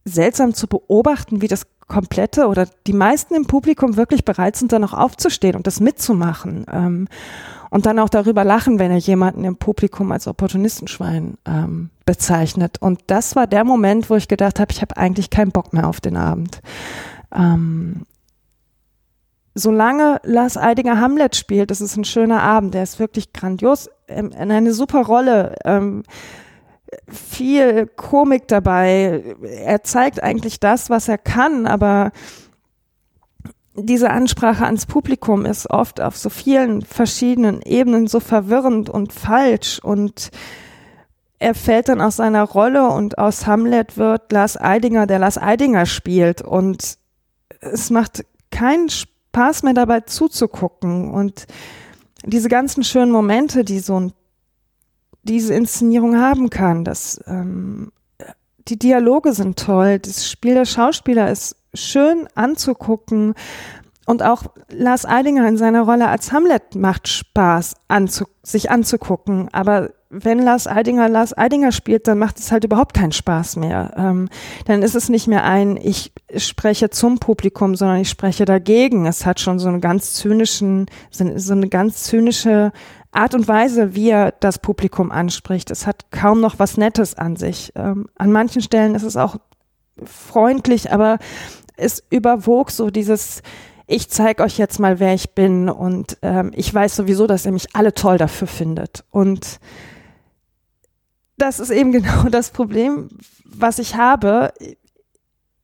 seltsam 0.06 0.54
zu 0.54 0.68
beobachten, 0.68 1.42
wie 1.42 1.48
das 1.48 1.66
komplette 1.90 2.48
oder 2.48 2.68
die 2.88 2.94
meisten 2.94 3.36
im 3.36 3.46
Publikum 3.46 3.98
wirklich 3.98 4.24
bereit 4.24 4.56
sind, 4.56 4.72
dann 4.72 4.82
noch 4.82 4.94
aufzustehen 4.94 5.56
und 5.56 5.68
das 5.68 5.82
mitzumachen. 5.82 6.66
Ähm, 6.72 7.08
und 7.70 7.86
dann 7.86 8.00
auch 8.00 8.10
darüber 8.10 8.44
lachen, 8.44 8.80
wenn 8.80 8.92
er 8.92 8.98
jemanden 8.98 9.44
im 9.44 9.58
Publikum 9.58 10.12
als 10.12 10.28
Opportunistenschwein 10.28 11.38
ähm, 11.46 11.90
bezeichnet. 12.06 12.78
Und 12.82 13.02
das 13.08 13.36
war 13.36 13.46
der 13.46 13.64
Moment, 13.64 14.10
wo 14.10 14.16
ich 14.16 14.28
gedacht 14.28 14.60
habe, 14.60 14.72
ich 14.72 14.82
habe 14.82 14.98
eigentlich 14.98 15.30
keinen 15.30 15.52
Bock 15.52 15.74
mehr 15.74 15.88
auf 15.88 16.02
den 16.02 16.18
Abend. 16.18 16.62
Ähm, 17.32 18.06
solange 19.54 20.20
Lars 20.24 20.58
Eidinger 20.58 21.00
Hamlet 21.00 21.36
spielt, 21.36 21.70
das 21.70 21.82
ist 21.82 21.96
ein 21.96 22.06
schöner 22.06 22.42
Abend, 22.42 22.74
der 22.74 22.84
ist 22.84 22.98
wirklich 22.98 23.34
grandios, 23.34 23.90
ähm, 24.08 24.32
eine 24.36 24.74
super 24.74 25.06
Rolle. 25.06 25.56
Ähm, 25.66 26.04
viel 27.08 27.88
Komik 27.88 28.48
dabei. 28.48 29.36
Er 29.44 29.84
zeigt 29.84 30.22
eigentlich 30.24 30.60
das, 30.60 30.90
was 30.90 31.08
er 31.08 31.18
kann, 31.18 31.68
aber 31.68 32.12
diese 33.76 34.10
Ansprache 34.10 34.66
ans 34.66 34.86
Publikum 34.86 35.46
ist 35.46 35.70
oft 35.70 36.02
auf 36.02 36.18
so 36.18 36.30
vielen 36.30 36.82
verschiedenen 36.82 37.62
Ebenen 37.62 38.08
so 38.08 38.20
verwirrend 38.20 38.90
und 38.90 39.14
falsch. 39.14 39.80
Und 39.80 40.32
er 41.40 41.56
fällt 41.56 41.90
dann 41.90 42.02
aus 42.02 42.18
seiner 42.18 42.44
Rolle 42.44 42.90
und 42.90 43.18
aus 43.18 43.48
Hamlet 43.48 43.98
wird 43.98 44.32
Lars 44.32 44.60
Eidinger, 44.60 45.08
der 45.08 45.20
Lars 45.20 45.38
Eidinger 45.38 45.86
spielt. 45.86 46.42
Und 46.42 46.98
es 47.62 47.90
macht 47.90 48.26
keinen 48.52 48.90
Spaß 48.90 49.64
mehr 49.64 49.74
dabei 49.74 50.02
zuzugucken. 50.02 51.12
Und 51.12 51.48
diese 52.26 52.50
ganzen 52.50 52.84
schönen 52.84 53.12
Momente, 53.12 53.64
die 53.64 53.80
so 53.80 54.00
ein 54.00 54.14
diese 55.30 55.54
Inszenierung 55.54 56.18
haben 56.18 56.50
kann. 56.50 56.84
Das, 56.84 57.22
ähm, 57.28 57.92
die 58.68 58.78
Dialoge 58.78 59.34
sind 59.34 59.58
toll, 59.58 60.00
das 60.00 60.30
Spiel 60.30 60.56
der 60.56 60.66
Schauspieler 60.66 61.32
ist 61.32 61.56
schön 61.74 62.28
anzugucken. 62.36 63.36
Und 64.06 64.24
auch 64.24 64.44
Lars 64.72 65.06
Eidinger 65.06 65.48
in 65.48 65.58
seiner 65.58 65.84
Rolle 65.84 66.08
als 66.08 66.32
Hamlet 66.32 66.74
macht 66.74 67.08
Spaß, 67.08 67.76
anzu 67.88 68.26
sich 68.42 68.72
anzugucken. 68.72 69.50
Aber 69.52 69.92
wenn 70.10 70.40
Lars 70.40 70.66
Eidinger 70.66 71.08
Lars 71.08 71.38
Eidinger 71.38 71.72
spielt, 71.72 72.08
dann 72.08 72.18
macht 72.18 72.40
es 72.40 72.52
halt 72.52 72.64
überhaupt 72.64 72.96
keinen 72.96 73.12
Spaß 73.12 73.58
mehr. 73.58 73.94
Ähm, 73.96 74.28
dann 74.66 74.82
ist 74.82 74.96
es 74.96 75.10
nicht 75.10 75.28
mehr 75.28 75.44
ein, 75.44 75.78
ich 75.78 76.12
spreche 76.36 76.90
zum 76.90 77.20
Publikum, 77.20 77.76
sondern 77.76 77.98
ich 77.98 78.10
spreche 78.10 78.46
dagegen. 78.46 79.06
Es 79.06 79.28
hat 79.28 79.40
schon 79.40 79.60
so 79.60 79.68
einen 79.68 79.82
ganz 79.82 80.16
zynischen, 80.16 80.88
so 81.12 81.54
eine 81.54 81.70
ganz 81.70 82.04
zynische 82.06 82.72
Art 83.12 83.34
und 83.34 83.48
Weise, 83.48 83.96
wie 83.96 84.10
er 84.10 84.32
das 84.32 84.60
Publikum 84.60 85.12
anspricht. 85.12 85.72
Es 85.72 85.88
hat 85.88 86.12
kaum 86.12 86.42
noch 86.42 86.60
was 86.60 86.78
Nettes 86.78 87.16
an 87.16 87.36
sich. 87.36 87.74
Ähm, 87.76 88.08
an 88.16 88.32
manchen 88.32 88.62
Stellen 88.62 88.96
ist 88.96 89.04
es 89.04 89.18
auch 89.18 89.38
freundlich, 90.04 90.92
aber 90.92 91.18
es 91.76 92.04
überwog 92.10 92.72
so 92.72 92.90
dieses, 92.90 93.42
ich 93.88 94.10
zeige 94.10 94.44
euch 94.44 94.58
jetzt 94.58 94.80
mal, 94.80 95.00
wer 95.00 95.14
ich 95.14 95.32
bin 95.32 95.70
und 95.70 96.18
ähm, 96.22 96.52
ich 96.56 96.72
weiß 96.72 96.96
sowieso, 96.96 97.26
dass 97.26 97.46
ihr 97.46 97.52
mich 97.52 97.76
alle 97.76 97.94
toll 97.94 98.18
dafür 98.18 98.48
findet. 98.48 99.04
Und 99.10 99.60
das 101.38 101.60
ist 101.60 101.72
eben 101.72 101.92
genau 101.94 102.30
das 102.30 102.52
Problem, 102.52 103.10
was 103.44 103.80
ich 103.80 103.96
habe. 103.96 104.54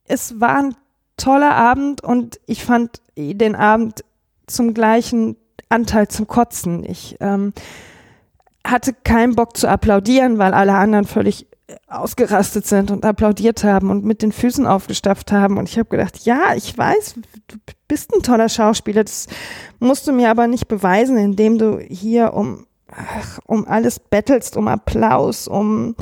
Es 0.06 0.40
war 0.40 0.58
ein 0.58 0.76
toller 1.18 1.54
Abend 1.54 2.04
und 2.04 2.40
ich 2.46 2.66
fand 2.66 3.02
den 3.16 3.56
Abend 3.56 4.04
zum 4.48 4.74
gleichen 4.74 5.38
Anteil 5.76 6.08
zum 6.08 6.28
Kotzen. 6.28 6.86
Ich 6.86 7.18
ähm, 7.20 7.54
hatte 8.66 8.94
keinen 8.94 9.36
Bock 9.36 9.58
zu 9.58 9.68
applaudieren, 9.68 10.38
weil 10.38 10.54
alle 10.54 10.74
anderen 10.74 11.06
völlig 11.06 11.48
ausgerastet 11.88 12.66
sind 12.66 12.92
und 12.92 13.06
applaudiert 13.06 13.64
haben 13.64 13.90
und 13.90 14.06
mit 14.06 14.22
den 14.22 14.32
Füßen 14.32 14.66
aufgestafft 14.68 15.32
haben. 15.32 15.58
Und 15.58 15.68
ich 15.68 15.78
habe 15.78 15.90
gedacht, 15.90 16.20
ja, 16.26 16.54
ich 16.56 16.78
weiß, 16.78 17.16
du 17.48 17.58
bist 17.88 18.14
ein 18.14 18.22
toller 18.22 18.50
Schauspieler. 18.50 19.04
Das 19.04 19.28
musst 19.80 20.08
du 20.08 20.12
mir 20.12 20.30
aber 20.30 20.48
nicht 20.48 20.68
beweisen, 20.68 21.18
indem 21.18 21.58
du 21.58 21.80
hier 21.80 22.34
um, 22.34 22.66
ach, 22.92 23.40
um 23.46 23.68
alles 23.68 24.00
bettelst, 24.00 24.58
um 24.58 24.68
Applaus, 24.68 25.48
um 25.48 25.96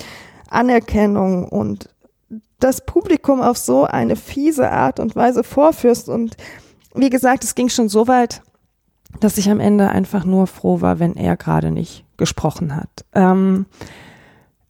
Anerkennung 0.50 1.48
und 1.48 1.90
das 2.60 2.86
Publikum 2.86 3.42
auf 3.42 3.58
so 3.58 3.86
eine 3.86 4.16
fiese 4.16 4.70
Art 4.70 5.00
und 5.00 5.16
Weise 5.16 5.44
vorführst. 5.44 6.10
Und 6.10 6.36
wie 6.94 7.10
gesagt, 7.10 7.44
es 7.44 7.56
ging 7.56 7.70
schon 7.70 7.90
so 7.90 8.08
weit, 8.08 8.42
dass 9.20 9.38
ich 9.38 9.50
am 9.50 9.60
Ende 9.60 9.90
einfach 9.90 10.26
nur 10.26 10.48
froh 10.48 10.82
war, 10.82 11.00
wenn 11.00 11.16
er 11.16 11.38
gerade 11.38 11.72
nicht 11.72 12.06
gesprochen 12.18 12.76
hat. 12.76 13.06
Ähm, 13.14 13.66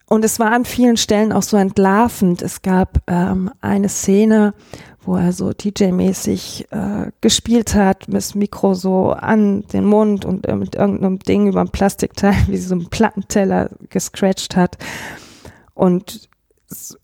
und 0.07 0.23
es 0.23 0.39
war 0.39 0.51
an 0.51 0.65
vielen 0.65 0.97
Stellen 0.97 1.31
auch 1.31 1.41
so 1.41 1.57
entlarvend. 1.57 2.41
Es 2.41 2.61
gab 2.61 2.99
ähm, 3.07 3.49
eine 3.61 3.89
Szene, 3.89 4.53
wo 5.01 5.15
er 5.15 5.33
so 5.33 5.49
DJ-mäßig 5.49 6.67
äh, 6.71 7.11
gespielt 7.21 7.75
hat, 7.75 8.07
mit 8.07 8.33
dem 8.33 8.39
Mikro 8.39 8.73
so 8.73 9.11
an 9.11 9.63
den 9.73 9.85
Mund 9.85 10.23
und 10.25 10.47
äh, 10.47 10.55
mit 10.55 10.75
irgendeinem 10.75 11.19
Ding 11.19 11.47
über 11.47 11.61
ein 11.61 11.69
Plastikteil, 11.69 12.35
wie 12.47 12.57
so 12.57 12.75
ein 12.75 12.89
Plattenteller 12.89 13.69
gescratcht 13.89 14.55
hat. 14.55 14.77
Und 15.73 16.29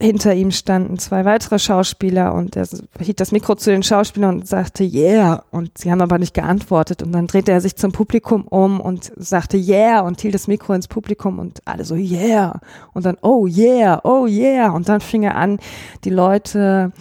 hinter 0.01 0.33
ihm 0.33 0.51
standen 0.51 0.97
zwei 0.99 1.25
weitere 1.25 1.59
Schauspieler 1.59 2.33
und 2.33 2.55
er 2.55 2.67
hielt 2.99 3.19
das 3.19 3.31
Mikro 3.31 3.55
zu 3.55 3.69
den 3.71 3.83
Schauspielern 3.83 4.39
und 4.39 4.47
sagte 4.47 4.83
Yeah 4.83 5.43
und 5.51 5.77
sie 5.77 5.91
haben 5.91 6.01
aber 6.01 6.17
nicht 6.17 6.33
geantwortet. 6.33 7.03
Und 7.03 7.11
dann 7.11 7.27
drehte 7.27 7.51
er 7.51 7.61
sich 7.61 7.75
zum 7.75 7.91
Publikum 7.91 8.47
um 8.47 8.79
und 8.79 9.11
sagte 9.15 9.57
Yeah 9.57 10.01
und 10.01 10.21
hielt 10.21 10.33
das 10.33 10.47
Mikro 10.47 10.73
ins 10.73 10.87
Publikum 10.87 11.39
und 11.39 11.61
alle 11.65 11.85
so 11.85 11.95
Yeah. 11.95 12.59
Und 12.93 13.05
dann 13.05 13.17
Oh 13.21 13.47
yeah, 13.47 13.99
oh 14.03 14.25
yeah. 14.25 14.71
Und 14.71 14.89
dann 14.89 15.01
fing 15.01 15.23
er 15.23 15.35
an, 15.35 15.59
die 16.03 16.09
Leute 16.09 16.91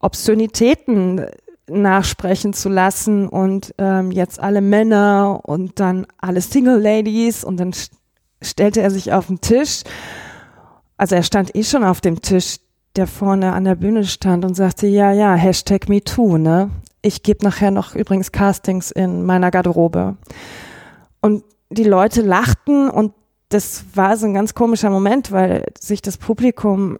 Obszönitäten 0.00 1.26
nachsprechen 1.68 2.52
zu 2.52 2.68
lassen 2.68 3.28
und 3.28 3.74
ähm, 3.78 4.10
jetzt 4.10 4.40
alle 4.40 4.60
Männer 4.60 5.40
und 5.44 5.80
dann 5.80 6.06
alle 6.18 6.40
Single 6.40 6.80
Ladies. 6.80 7.44
Und 7.44 7.58
dann 7.58 7.72
stellte 8.42 8.80
er 8.80 8.90
sich 8.90 9.12
auf 9.12 9.26
den 9.26 9.40
Tisch 9.40 9.82
also 10.96 11.14
er 11.14 11.22
stand 11.22 11.54
eh 11.54 11.62
schon 11.62 11.84
auf 11.84 12.00
dem 12.00 12.22
Tisch, 12.22 12.56
der 12.96 13.06
vorne 13.06 13.52
an 13.52 13.64
der 13.64 13.74
Bühne 13.74 14.04
stand 14.04 14.44
und 14.44 14.54
sagte, 14.54 14.86
ja, 14.86 15.12
ja, 15.12 15.34
Hashtag 15.34 15.88
MeToo, 15.88 16.38
ne? 16.38 16.70
Ich 17.02 17.22
gebe 17.22 17.44
nachher 17.44 17.70
noch 17.70 17.94
übrigens 17.94 18.32
Castings 18.32 18.90
in 18.90 19.24
meiner 19.24 19.50
Garderobe. 19.50 20.16
Und 21.20 21.44
die 21.70 21.84
Leute 21.84 22.22
lachten 22.22 22.88
und 22.88 23.12
das 23.48 23.84
war 23.94 24.16
so 24.16 24.26
ein 24.26 24.34
ganz 24.34 24.54
komischer 24.54 24.90
Moment, 24.90 25.30
weil 25.30 25.66
sich 25.78 26.02
das 26.02 26.16
Publikum 26.16 26.98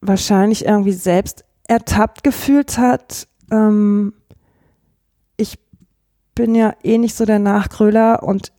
wahrscheinlich 0.00 0.64
irgendwie 0.64 0.92
selbst 0.92 1.44
ertappt 1.68 2.24
gefühlt 2.24 2.78
hat. 2.78 3.28
Ähm, 3.50 4.14
ich 5.36 5.58
bin 6.34 6.54
ja 6.54 6.74
eh 6.82 6.98
nicht 6.98 7.14
so 7.14 7.24
der 7.24 7.38
Nachgröler 7.38 8.22
und 8.22 8.52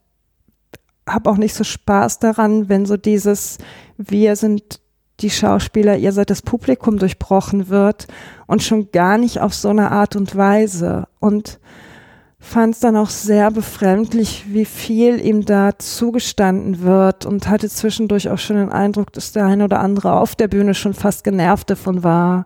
habe 1.08 1.30
auch 1.30 1.38
nicht 1.38 1.54
so 1.54 1.64
Spaß 1.64 2.20
daran, 2.20 2.70
wenn 2.70 2.86
so 2.86 2.98
dieses 2.98 3.58
wir 3.98 4.36
sind 4.36 4.82
die 5.22 5.30
Schauspieler, 5.30 5.98
ihr 5.98 6.12
seid 6.12 6.30
das 6.30 6.42
Publikum 6.42 6.98
durchbrochen 6.98 7.70
wird 7.70 8.08
und 8.48 8.64
schon 8.64 8.92
gar 8.92 9.18
nicht 9.18 9.40
auf 9.40 9.54
so 9.54 9.70
eine 9.70 9.92
Art 9.92 10.16
und 10.16 10.36
Weise. 10.36 11.08
Und 11.20 11.60
fand 12.38 12.76
es 12.76 12.80
dann 12.82 12.98
auch 12.98 13.10
sehr 13.10 13.50
befremdlich, 13.50 14.46
wie 14.50 14.66
viel 14.66 15.26
ihm 15.26 15.46
da 15.46 15.78
zugestanden 15.80 16.82
wird 16.82 17.26
und 17.26 17.48
hatte 17.48 17.70
zwischendurch 17.70 18.30
auch 18.30 18.38
schon 18.38 18.58
den 18.58 18.72
Eindruck, 18.72 19.14
dass 19.14 19.32
der 19.32 19.46
eine 19.46 19.64
oder 19.64 19.80
andere 19.80 20.14
auf 20.14 20.36
der 20.36 20.48
Bühne 20.48 20.74
schon 20.74 20.94
fast 20.94 21.24
genervt 21.24 21.70
davon 21.70 22.04
war. 22.04 22.46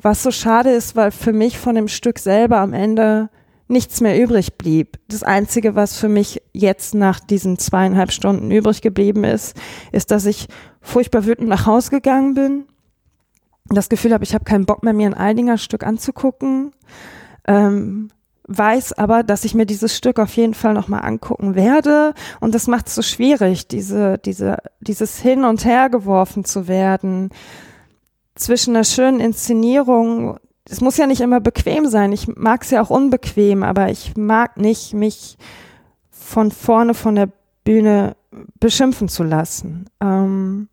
Was 0.00 0.22
so 0.22 0.30
schade 0.30 0.70
ist, 0.70 0.94
weil 0.94 1.10
für 1.10 1.32
mich 1.32 1.58
von 1.58 1.74
dem 1.74 1.88
Stück 1.88 2.20
selber 2.20 2.58
am 2.58 2.72
Ende 2.72 3.28
nichts 3.68 4.00
mehr 4.00 4.20
übrig 4.20 4.58
blieb. 4.58 4.98
Das 5.08 5.22
Einzige, 5.22 5.74
was 5.74 5.98
für 5.98 6.08
mich 6.08 6.42
jetzt 6.52 6.94
nach 6.94 7.20
diesen 7.20 7.58
zweieinhalb 7.58 8.12
Stunden 8.12 8.50
übrig 8.50 8.80
geblieben 8.80 9.24
ist, 9.24 9.56
ist, 9.92 10.10
dass 10.10 10.26
ich 10.26 10.48
furchtbar 10.80 11.26
wütend 11.26 11.48
nach 11.48 11.66
Hause 11.66 11.90
gegangen 11.90 12.34
bin 12.34 12.64
das 13.68 13.88
Gefühl 13.88 14.12
habe, 14.12 14.24
ich 14.24 14.34
habe 14.34 14.44
keinen 14.44 14.66
Bock 14.66 14.82
mehr, 14.82 14.92
mir 14.92 15.06
ein 15.06 15.14
Eidinger 15.14 15.58
Stück 15.58 15.84
anzugucken. 15.84 16.72
Ähm, 17.46 18.10
weiß 18.48 18.92
aber, 18.92 19.24
dass 19.24 19.44
ich 19.44 19.54
mir 19.54 19.66
dieses 19.66 19.96
Stück 19.96 20.20
auf 20.20 20.36
jeden 20.36 20.54
Fall 20.54 20.72
nochmal 20.72 21.04
angucken 21.04 21.54
werde. 21.56 22.14
Und 22.40 22.54
das 22.54 22.68
macht 22.68 22.86
es 22.86 22.94
so 22.94 23.02
schwierig, 23.02 23.66
diese, 23.66 24.18
diese, 24.18 24.58
dieses 24.80 25.18
Hin 25.18 25.44
und 25.44 25.64
Her 25.64 25.90
geworfen 25.90 26.44
zu 26.44 26.68
werden 26.68 27.30
zwischen 28.36 28.76
einer 28.76 28.84
schönen 28.84 29.20
Inszenierung. 29.20 30.38
Es 30.68 30.80
muss 30.80 30.96
ja 30.96 31.06
nicht 31.06 31.20
immer 31.20 31.40
bequem 31.40 31.86
sein. 31.86 32.12
Ich 32.12 32.28
mag 32.28 32.62
es 32.62 32.70
ja 32.70 32.82
auch 32.82 32.90
unbequem, 32.90 33.62
aber 33.62 33.90
ich 33.90 34.16
mag 34.16 34.56
nicht, 34.56 34.94
mich 34.94 35.36
von 36.10 36.50
vorne 36.50 36.94
von 36.94 37.14
der 37.14 37.28
Bühne 37.64 38.16
beschimpfen 38.58 39.08
zu 39.08 39.22
lassen. 39.22 39.86
Ähm, 40.00 40.68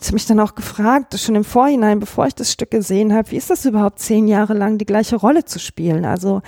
ich 0.00 0.06
habe 0.06 0.14
mich 0.14 0.26
dann 0.26 0.40
auch 0.40 0.54
gefragt, 0.54 1.18
schon 1.18 1.34
im 1.34 1.44
Vorhinein, 1.44 1.98
bevor 1.98 2.26
ich 2.26 2.34
das 2.34 2.52
Stück 2.52 2.70
gesehen 2.70 3.12
habe, 3.12 3.30
wie 3.30 3.36
ist 3.36 3.50
das 3.50 3.64
überhaupt, 3.64 3.98
zehn 3.98 4.28
Jahre 4.28 4.54
lang 4.54 4.78
die 4.78 4.86
gleiche 4.86 5.16
Rolle 5.16 5.44
zu 5.44 5.58
spielen? 5.58 6.04
Also, 6.04 6.42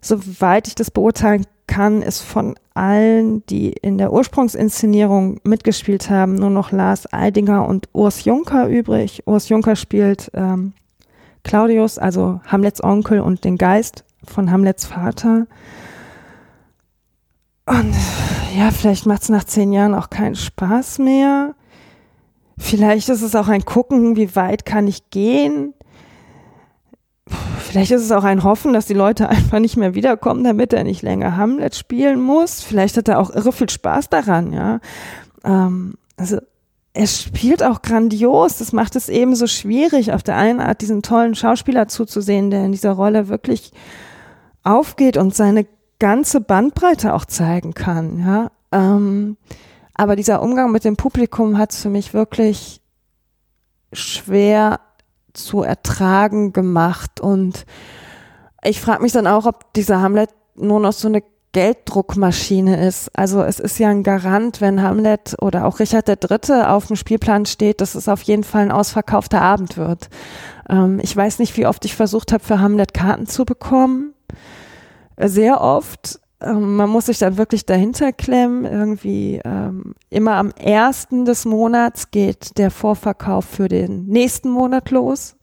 soweit 0.00 0.68
ich 0.68 0.74
das 0.74 0.90
beurteilen 0.90 1.44
kann, 1.66 2.00
ist 2.00 2.22
von 2.22 2.54
allen, 2.72 3.44
die 3.46 3.70
in 3.70 3.98
der 3.98 4.12
Ursprungsinszenierung 4.12 5.40
mitgespielt 5.44 6.08
haben, 6.08 6.36
nur 6.36 6.48
noch 6.48 6.72
Lars 6.72 7.12
Eidinger 7.12 7.68
und 7.68 7.88
Urs 7.92 8.24
Juncker 8.24 8.68
übrig. 8.68 9.22
Urs 9.26 9.50
Juncker 9.50 9.76
spielt 9.76 10.30
ähm, 10.32 10.72
Claudius, 11.48 11.98
also 11.98 12.42
Hamlets 12.46 12.84
Onkel 12.84 13.20
und 13.20 13.42
den 13.42 13.56
Geist 13.56 14.04
von 14.22 14.50
Hamlets 14.50 14.84
Vater. 14.84 15.46
Und 17.64 17.94
ja, 18.54 18.70
vielleicht 18.70 19.06
macht 19.06 19.22
es 19.22 19.28
nach 19.30 19.44
zehn 19.44 19.72
Jahren 19.72 19.94
auch 19.94 20.10
keinen 20.10 20.36
Spaß 20.36 20.98
mehr. 20.98 21.54
Vielleicht 22.58 23.08
ist 23.08 23.22
es 23.22 23.34
auch 23.34 23.48
ein 23.48 23.64
Gucken, 23.64 24.16
wie 24.16 24.36
weit 24.36 24.66
kann 24.66 24.86
ich 24.86 25.08
gehen. 25.08 25.72
Vielleicht 27.58 27.92
ist 27.92 28.02
es 28.02 28.12
auch 28.12 28.24
ein 28.24 28.44
Hoffen, 28.44 28.74
dass 28.74 28.84
die 28.84 28.94
Leute 28.94 29.28
einfach 29.30 29.58
nicht 29.58 29.78
mehr 29.78 29.94
wiederkommen, 29.94 30.44
damit 30.44 30.74
er 30.74 30.84
nicht 30.84 31.00
länger 31.00 31.38
Hamlet 31.38 31.74
spielen 31.74 32.20
muss. 32.20 32.60
Vielleicht 32.60 32.98
hat 32.98 33.08
er 33.08 33.18
auch 33.18 33.30
irre 33.30 33.52
viel 33.52 33.70
Spaß 33.70 34.10
daran, 34.10 34.52
ja. 34.52 34.80
Ähm, 35.44 35.94
also 36.18 36.40
er 36.98 37.06
spielt 37.06 37.62
auch 37.62 37.80
grandios. 37.80 38.58
Das 38.58 38.72
macht 38.72 38.96
es 38.96 39.08
eben 39.08 39.36
so 39.36 39.46
schwierig, 39.46 40.12
auf 40.12 40.24
der 40.24 40.36
einen 40.36 40.60
Art 40.60 40.80
diesen 40.80 41.02
tollen 41.02 41.36
Schauspieler 41.36 41.86
zuzusehen, 41.86 42.50
der 42.50 42.64
in 42.64 42.72
dieser 42.72 42.90
Rolle 42.90 43.28
wirklich 43.28 43.70
aufgeht 44.64 45.16
und 45.16 45.32
seine 45.32 45.66
ganze 46.00 46.40
Bandbreite 46.40 47.14
auch 47.14 47.24
zeigen 47.24 47.72
kann, 47.72 48.18
ja. 48.18 48.50
Ähm, 48.72 49.36
aber 49.94 50.16
dieser 50.16 50.42
Umgang 50.42 50.72
mit 50.72 50.84
dem 50.84 50.96
Publikum 50.96 51.56
hat 51.56 51.72
es 51.72 51.80
für 51.80 51.88
mich 51.88 52.14
wirklich 52.14 52.80
schwer 53.92 54.80
zu 55.34 55.62
ertragen 55.62 56.52
gemacht. 56.52 57.20
Und 57.20 57.64
ich 58.64 58.80
frage 58.80 59.02
mich 59.02 59.12
dann 59.12 59.28
auch, 59.28 59.46
ob 59.46 59.72
dieser 59.72 60.00
Hamlet 60.00 60.30
nur 60.56 60.80
noch 60.80 60.92
so 60.92 61.06
eine 61.06 61.22
Gelddruckmaschine 61.52 62.86
ist. 62.86 63.10
Also 63.16 63.42
es 63.42 63.58
ist 63.58 63.78
ja 63.78 63.88
ein 63.88 64.02
Garant, 64.02 64.60
wenn 64.60 64.82
Hamlet 64.82 65.36
oder 65.40 65.64
auch 65.66 65.80
Richard 65.80 66.08
III. 66.08 66.62
auf 66.62 66.86
dem 66.86 66.96
Spielplan 66.96 67.46
steht, 67.46 67.80
dass 67.80 67.94
es 67.94 68.08
auf 68.08 68.22
jeden 68.22 68.44
Fall 68.44 68.62
ein 68.62 68.72
ausverkaufter 68.72 69.40
Abend 69.40 69.76
wird. 69.76 70.08
Ähm, 70.68 71.00
ich 71.02 71.16
weiß 71.16 71.38
nicht, 71.38 71.56
wie 71.56 71.66
oft 71.66 71.84
ich 71.84 71.96
versucht 71.96 72.32
habe, 72.32 72.44
für 72.44 72.60
Hamlet 72.60 72.92
Karten 72.92 73.26
zu 73.26 73.44
bekommen. 73.44 74.14
Sehr 75.18 75.60
oft. 75.60 76.20
Ähm, 76.40 76.76
man 76.76 76.90
muss 76.90 77.06
sich 77.06 77.18
dann 77.18 77.38
wirklich 77.38 77.66
dahinter 77.66 78.12
klemmen. 78.12 78.64
Irgendwie 78.64 79.40
ähm, 79.44 79.94
immer 80.10 80.34
am 80.34 80.50
ersten 80.50 81.24
des 81.24 81.44
Monats 81.44 82.10
geht 82.10 82.58
der 82.58 82.70
Vorverkauf 82.70 83.44
für 83.44 83.68
den 83.68 84.06
nächsten 84.06 84.50
Monat 84.50 84.90
los. 84.90 85.36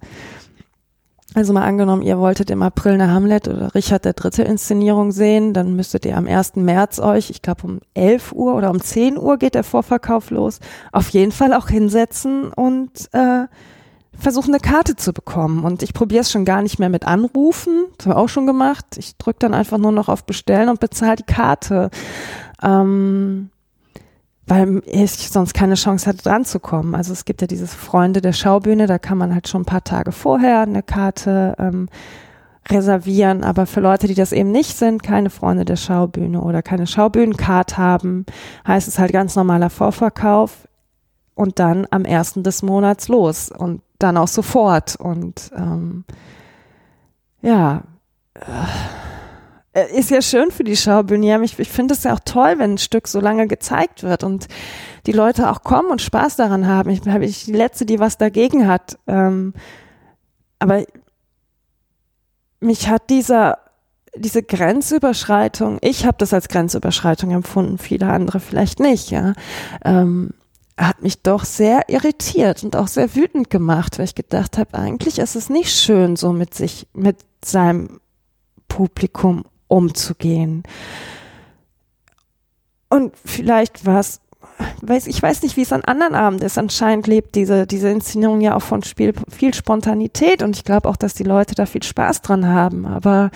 Also 1.36 1.52
mal 1.52 1.64
angenommen, 1.64 2.02
ihr 2.02 2.18
wolltet 2.18 2.50
im 2.50 2.64
April 2.64 2.94
eine 2.94 3.12
Hamlet 3.12 3.50
oder 3.50 3.76
Richard 3.76 4.06
der 4.06 4.14
dritte 4.14 4.44
Inszenierung 4.44 5.12
sehen, 5.12 5.54
dann 5.54 5.76
müsstet 5.76 6.06
ihr 6.06 6.16
am 6.16 6.28
1. 6.28 6.56
März 6.56 7.00
euch, 7.00 7.30
ich 7.30 7.42
glaube 7.42 7.68
um 7.68 7.82
11 7.94 8.32
Uhr 8.32 8.56
oder 8.56 8.72
um 8.72 8.80
10 8.80 9.18
Uhr 9.18 9.38
geht 9.38 9.54
der 9.54 9.66
Vorverkauf 9.66 10.30
los, 10.30 10.62
auf 10.94 11.10
jeden 11.10 11.34
Fall 11.34 11.54
auch 11.54 11.68
hinsetzen 11.68 12.54
und 12.54 12.90
äh, 13.12 13.48
versuchen, 14.18 14.54
eine 14.54 14.62
Karte 14.62 14.96
zu 14.96 15.12
bekommen. 15.12 15.66
Und 15.66 15.84
ich 15.84 15.94
probiere 15.94 16.22
es 16.22 16.32
schon 16.32 16.46
gar 16.46 16.62
nicht 16.62 16.80
mehr 16.80 16.88
mit 16.88 17.06
Anrufen. 17.06 17.88
Das 17.98 18.08
habe 18.08 18.18
ich 18.18 18.24
auch 18.24 18.30
schon 18.30 18.48
gemacht. 18.48 18.86
Ich 18.96 19.18
drücke 19.18 19.40
dann 19.40 19.54
einfach 19.54 19.78
nur 19.78 19.92
noch 19.92 20.08
auf 20.08 20.24
Bestellen 20.24 20.70
und 20.70 20.80
bezahle 20.80 21.18
die 21.18 21.24
Karte. 21.24 21.90
Ähm, 22.64 23.50
weil 24.48 24.82
ich 24.86 25.30
sonst 25.30 25.54
keine 25.54 25.76
Chance 25.76 26.08
hatte, 26.08 26.24
dran 26.24 26.46
zu 26.46 26.60
kommen. 26.60 26.96
Also 26.96 27.14
es 27.14 27.26
gibt 27.26 27.42
ja 27.42 27.48
dieses 27.48 27.74
Freunde 27.74 28.22
der 28.22 28.34
Schaubühne, 28.34 28.88
da 28.88 29.00
kann 29.00 29.18
man 29.18 29.34
halt 29.34 29.48
schon 29.48 29.62
ein 29.62 29.66
paar 29.66 29.84
Tage 29.84 30.12
vorher 30.12 30.62
eine 30.62 30.84
Karte 30.84 31.56
ähm, 31.58 31.90
reservieren. 32.70 33.44
Aber 33.44 33.66
für 33.66 33.80
Leute, 33.80 34.08
die 34.08 34.14
das 34.14 34.32
eben 34.32 34.52
nicht 34.52 34.78
sind, 34.78 35.04
keine 35.04 35.30
Freunde 35.30 35.66
der 35.66 35.76
Schaubühne 35.76 36.42
oder 36.42 36.62
keine 36.62 36.88
Schaubühnencard 36.88 37.78
haben, 37.78 38.26
heißt 38.68 38.88
es 38.88 39.00
halt 39.00 39.12
ganz 39.12 39.36
normaler 39.36 39.70
Vorverkauf 39.70 40.68
und 41.34 41.60
dann 41.60 41.88
am 41.90 42.06
ersten 42.06 42.44
des 42.44 42.62
Monats 42.62 43.08
los. 43.08 43.52
Und 43.52 43.82
dann 44.00 44.18
auch 44.18 44.28
sofort. 44.28 44.96
Und 44.96 45.52
ähm, 45.56 46.06
ja, 47.42 47.84
äh, 48.36 48.42
ist 49.84 50.10
ja 50.10 50.22
schön 50.22 50.52
für 50.52 50.64
die 50.64 50.78
Schaubühne. 50.78 51.44
Ich, 51.44 51.60
ich 51.60 51.70
finde 51.70 51.94
es 51.94 52.04
ja 52.04 52.14
auch 52.14 52.20
toll, 52.24 52.56
wenn 52.58 52.74
ein 52.74 52.78
Stück 52.78 53.08
so 53.08 53.20
lange 53.20 53.48
gezeigt 53.48 54.04
wird 54.04 54.24
und 54.24 54.48
die 55.06 55.12
Leute 55.12 55.50
auch 55.50 55.64
kommen 55.64 55.90
und 55.90 56.02
Spaß 56.02 56.38
daran 56.38 56.68
haben. 56.68 56.90
Ich 56.90 57.02
bin 57.02 57.22
ich 57.22 57.46
die 57.46 57.52
Letzte, 57.52 57.86
die 57.86 58.00
was 58.00 58.18
dagegen 58.18 58.68
hat. 58.68 58.98
Ähm, 59.08 59.54
aber 60.60 60.84
mich 62.60 62.88
hat 62.90 63.10
dieser 63.10 63.60
diese 64.18 64.44
Grenzüberschreitung, 64.44 65.78
ich 65.82 66.06
habe 66.06 66.16
das 66.18 66.34
als 66.34 66.48
Grenzüberschreitung 66.48 67.32
empfunden, 67.32 67.78
viele 67.78 68.08
andere 68.08 68.40
vielleicht 68.40 68.80
nicht, 68.80 69.12
ja. 69.12 69.34
Ähm, 69.84 70.32
hat 70.78 71.02
mich 71.02 71.22
doch 71.22 71.46
sehr 71.46 71.90
irritiert 71.90 72.64
und 72.64 72.76
auch 72.76 72.88
sehr 72.88 73.16
wütend 73.16 73.50
gemacht, 73.50 73.98
weil 73.98 74.06
ich 74.06 74.16
gedacht 74.16 74.58
habe, 74.58 74.78
eigentlich 74.78 75.20
ist 75.20 75.36
es 75.36 75.50
nicht 75.50 75.72
schön, 75.72 76.16
so 76.16 76.34
mit 76.34 76.54
sich, 76.54 76.88
mit 76.94 77.18
seinem 77.44 78.00
Publikum 78.68 79.44
umzugehen. 79.76 80.64
Und 82.90 83.14
vielleicht 83.26 83.86
war 83.86 84.00
es, 84.00 84.22
weiß, 84.82 85.08
ich 85.08 85.22
weiß 85.22 85.44
nicht, 85.44 85.58
wie 85.58 85.64
es 85.64 85.74
an 85.74 85.84
anderen 85.84 86.16
Abenden 86.16 86.46
ist. 86.46 86.58
Anscheinend 86.58 87.08
lebt 87.08 87.36
diese, 87.36 87.68
diese 87.68 87.90
Inszenierung 87.90 88.40
ja 88.40 88.56
auch 88.56 88.62
von 88.62 88.84
Spiel, 88.84 89.14
viel 89.30 89.54
Spontanität 89.54 90.42
und 90.42 90.56
ich 90.56 90.64
glaube 90.64 90.88
auch, 90.88 90.96
dass 90.96 91.14
die 91.14 91.24
Leute 91.24 91.56
da 91.56 91.66
viel 91.66 91.84
Spaß 91.84 92.22
dran 92.22 92.48
haben. 92.48 92.86
Aber 92.86 93.32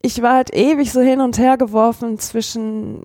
ich 0.00 0.22
war 0.22 0.36
halt 0.36 0.54
ewig 0.54 0.90
so 0.92 1.00
hin 1.00 1.20
und 1.20 1.36
her 1.36 1.58
geworfen 1.58 2.18
zwischen 2.18 3.02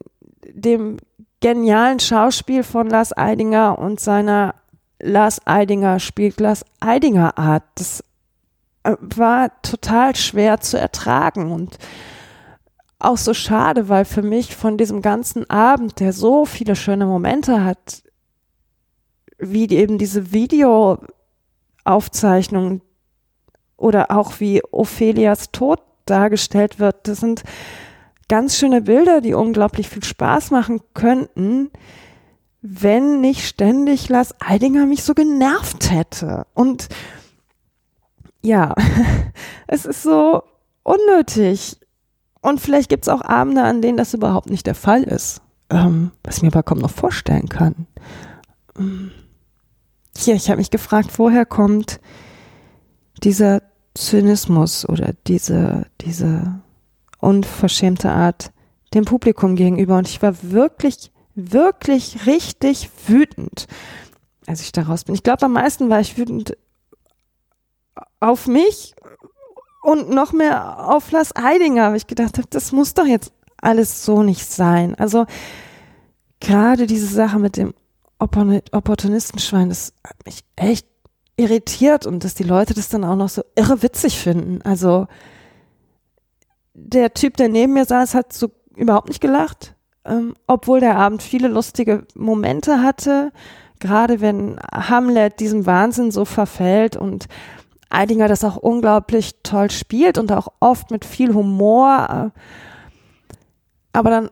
dem 0.48 0.98
genialen 1.42 2.00
Schauspiel 2.00 2.64
von 2.64 2.90
Lars 2.90 3.16
Eidinger 3.16 3.78
und 3.78 4.00
seiner 4.00 4.56
Lars 5.02 5.46
Eidinger 5.46 6.00
spielt 6.00 6.40
Lars 6.40 6.64
Eidinger 6.80 7.38
Art. 7.38 7.64
Das 7.76 8.02
war 9.00 9.62
total 9.62 10.16
schwer 10.16 10.60
zu 10.60 10.80
ertragen 10.80 11.52
und 11.52 11.78
auch 13.00 13.18
so 13.18 13.34
schade, 13.34 13.90
weil 13.90 14.06
für 14.06 14.22
mich 14.22 14.56
von 14.56 14.78
diesem 14.78 15.02
ganzen 15.02 15.50
Abend, 15.50 16.00
der 16.00 16.14
so 16.14 16.46
viele 16.46 16.76
schöne 16.76 17.06
Momente 17.06 17.64
hat, 17.64 18.04
wie 19.38 19.70
eben 19.70 19.98
diese 19.98 20.32
Videoaufzeichnung 20.32 22.82
oder 23.78 24.12
auch 24.12 24.40
wie 24.40 24.64
Ophelias 24.72 25.52
Tod 25.52 25.82
dargestellt 26.06 26.80
wird, 26.80 27.08
das 27.08 27.20
sind 27.20 27.44
ganz 28.28 28.58
schöne 28.58 28.82
Bilder, 28.82 29.22
die 29.22 29.34
unglaublich 29.34 29.90
viel 29.90 30.04
Spaß 30.04 30.52
machen 30.52 30.82
könnten, 30.94 31.72
wenn 32.62 33.22
nicht 33.22 33.46
ständig 33.46 34.10
Lars 34.10 34.34
Eidinger 34.40 34.86
mich 34.86 35.04
so 35.04 35.14
genervt 35.14 35.92
hätte. 35.92 36.48
Und 36.54 36.88
ja, 38.46 38.74
es 39.68 39.86
ist 39.86 40.04
so 40.04 40.44
unnötig. 40.84 41.78
Und 42.42 42.62
vielleicht 42.62 42.90
gibt 42.90 43.06
es 43.06 43.10
auch 43.10 43.22
Abende, 43.22 43.64
an 43.64 43.82
denen 43.82 43.98
das 43.98 44.14
überhaupt 44.14 44.50
nicht 44.50 44.68
der 44.68 44.76
Fall 44.76 45.04
ist. 45.04 45.42
Ähm, 45.72 46.12
was 46.24 46.38
ich 46.38 46.44
mir 46.44 46.50
aber 46.50 46.62
kaum 46.62 46.78
noch 46.78 46.92
vorstellen 46.92 47.50
kann. 47.50 47.88
Hier, 50.16 50.36
ich 50.36 50.50
habe 50.50 50.60
mich 50.60 50.70
gefragt, 50.70 51.18
woher 51.18 51.46
kommt 51.46 52.00
dieser 53.24 53.64
Zynismus 53.96 54.88
oder 54.88 55.14
diese, 55.26 55.88
diese 56.02 56.62
unverschämte 57.20 58.12
Art 58.12 58.52
dem 58.94 59.06
Publikum 59.06 59.56
gegenüber. 59.56 59.98
Und 59.98 60.08
ich 60.08 60.22
war 60.22 60.36
wirklich, 60.44 61.12
wirklich 61.34 62.28
richtig 62.28 62.92
wütend, 63.08 63.66
als 64.46 64.62
ich 64.62 64.72
daraus 64.72 65.06
bin. 65.06 65.16
Ich 65.16 65.24
glaube, 65.24 65.44
am 65.44 65.54
meisten 65.54 65.90
war 65.90 66.00
ich 66.00 66.18
wütend 66.18 66.56
auf 68.20 68.48
mich 68.48 68.96
und 69.84 70.10
noch 70.10 70.34
mehr 70.34 70.90
auf 70.90 71.12
Lars 71.12 71.36
Eidinger, 71.36 71.90
weil 71.90 71.98
ich 71.98 72.08
gedacht 72.08 72.38
habe, 72.38 72.48
das 72.50 72.72
muss 72.72 72.94
doch 72.94 73.06
jetzt 73.06 73.34
alles 73.58 74.04
so 74.04 74.24
nicht 74.24 74.52
sein. 74.52 74.96
Also 74.96 75.26
gerade 76.40 76.88
diese 76.88 77.08
Sache 77.08 77.40
mit 77.40 77.58
dem 77.58 77.74
Opportunistenschwein, 78.18 79.70
das 79.70 79.94
hat 80.06 80.26
mich 80.26 80.44
echt 80.56 80.88
irritiert 81.38 82.06
und 82.06 82.24
dass 82.24 82.34
die 82.34 82.44
Leute 82.44 82.74
das 82.74 82.90
dann 82.90 83.04
auch 83.04 83.16
noch 83.16 83.30
so 83.30 83.44
irre 83.56 83.82
witzig 83.84 84.20
finden. 84.20 84.62
Also 84.62 85.08
der 86.74 87.14
Typ, 87.14 87.38
der 87.38 87.50
neben 87.50 87.74
mir 87.74 87.86
saß, 87.86 88.14
hat 88.14 88.34
so 88.34 88.52
überhaupt 88.76 89.10
nicht 89.10 89.22
gelacht, 89.22 89.76
ähm, 90.06 90.36
obwohl 90.48 90.80
der 90.80 90.98
Abend 90.98 91.24
viele 91.24 91.48
lustige 91.48 92.06
Momente 92.16 92.82
hatte. 92.82 93.32
Gerade 93.80 94.22
wenn 94.22 94.60
Hamlet 94.72 95.40
diesem 95.40 95.66
Wahnsinn 95.66 96.12
so 96.12 96.26
verfällt 96.26 96.96
und 96.96 97.28
Eidinger 97.90 98.28
das 98.28 98.44
auch 98.44 98.58
unglaublich 98.58 99.36
toll 99.44 99.72
spielt 99.72 100.18
und 100.18 100.32
auch 100.32 100.48
oft 100.60 100.92
mit 100.92 101.06
viel 101.06 101.34
Humor, 101.34 102.32
äh, 102.36 102.40
aber 103.94 104.10
dann 104.10 104.30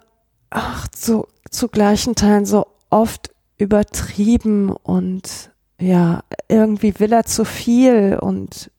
ach, 0.49 0.87
zu, 0.89 1.27
zu 1.49 1.69
gleichen 1.69 2.15
Teilen 2.15 2.45
so 2.45 2.67
oft 2.89 3.31
übertrieben 3.57 4.71
und 4.71 5.51
ja, 5.79 6.21
irgendwie 6.47 6.99
will 6.99 7.13
er 7.13 7.25
zu 7.25 7.45
viel 7.45 8.17
und 8.21 8.71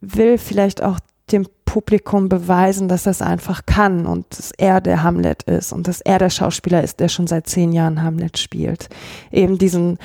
will 0.00 0.38
vielleicht 0.38 0.82
auch 0.82 0.98
dem 1.32 1.46
Publikum 1.64 2.28
beweisen, 2.28 2.88
dass 2.88 3.06
er 3.06 3.12
es 3.12 3.22
einfach 3.22 3.66
kann 3.66 4.06
und 4.06 4.26
dass 4.38 4.52
er 4.52 4.80
der 4.80 5.02
Hamlet 5.02 5.42
ist 5.44 5.72
und 5.72 5.88
dass 5.88 6.00
er 6.00 6.18
der 6.18 6.30
Schauspieler 6.30 6.82
ist, 6.84 7.00
der 7.00 7.08
schon 7.08 7.26
seit 7.26 7.48
zehn 7.48 7.72
Jahren 7.72 8.02
Hamlet 8.02 8.38
spielt. 8.38 8.88
Eben 9.32 9.58
diesen 9.58 9.98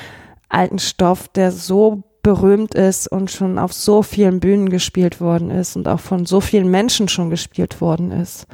alten 0.47 0.79
Stoff, 0.79 1.27
der 1.27 1.51
so 1.51 2.03
berühmt 2.29 2.75
ist 2.75 3.07
und 3.07 3.31
schon 3.31 3.57
auf 3.57 3.73
so 3.73 4.03
vielen 4.03 4.39
Bühnen 4.39 4.69
gespielt 4.69 5.19
worden 5.19 5.49
ist 5.49 5.75
und 5.75 5.87
auch 5.87 5.99
von 5.99 6.27
so 6.27 6.41
vielen 6.41 6.69
Menschen 6.69 7.07
schon 7.07 7.31
gespielt 7.31 7.81
worden 7.81 8.11
ist. 8.11 8.45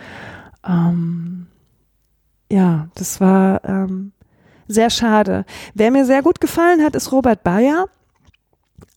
Ähm, 0.65 1.47
ja, 2.49 2.87
das 2.95 3.19
war 3.19 3.65
ähm, 3.65 4.13
sehr 4.69 4.89
schade. 4.89 5.43
Wer 5.73 5.91
mir 5.91 6.05
sehr 6.05 6.21
gut 6.21 6.39
gefallen 6.39 6.85
hat, 6.85 6.95
ist 6.95 7.11
Robert 7.11 7.43
Bayer. 7.43 7.87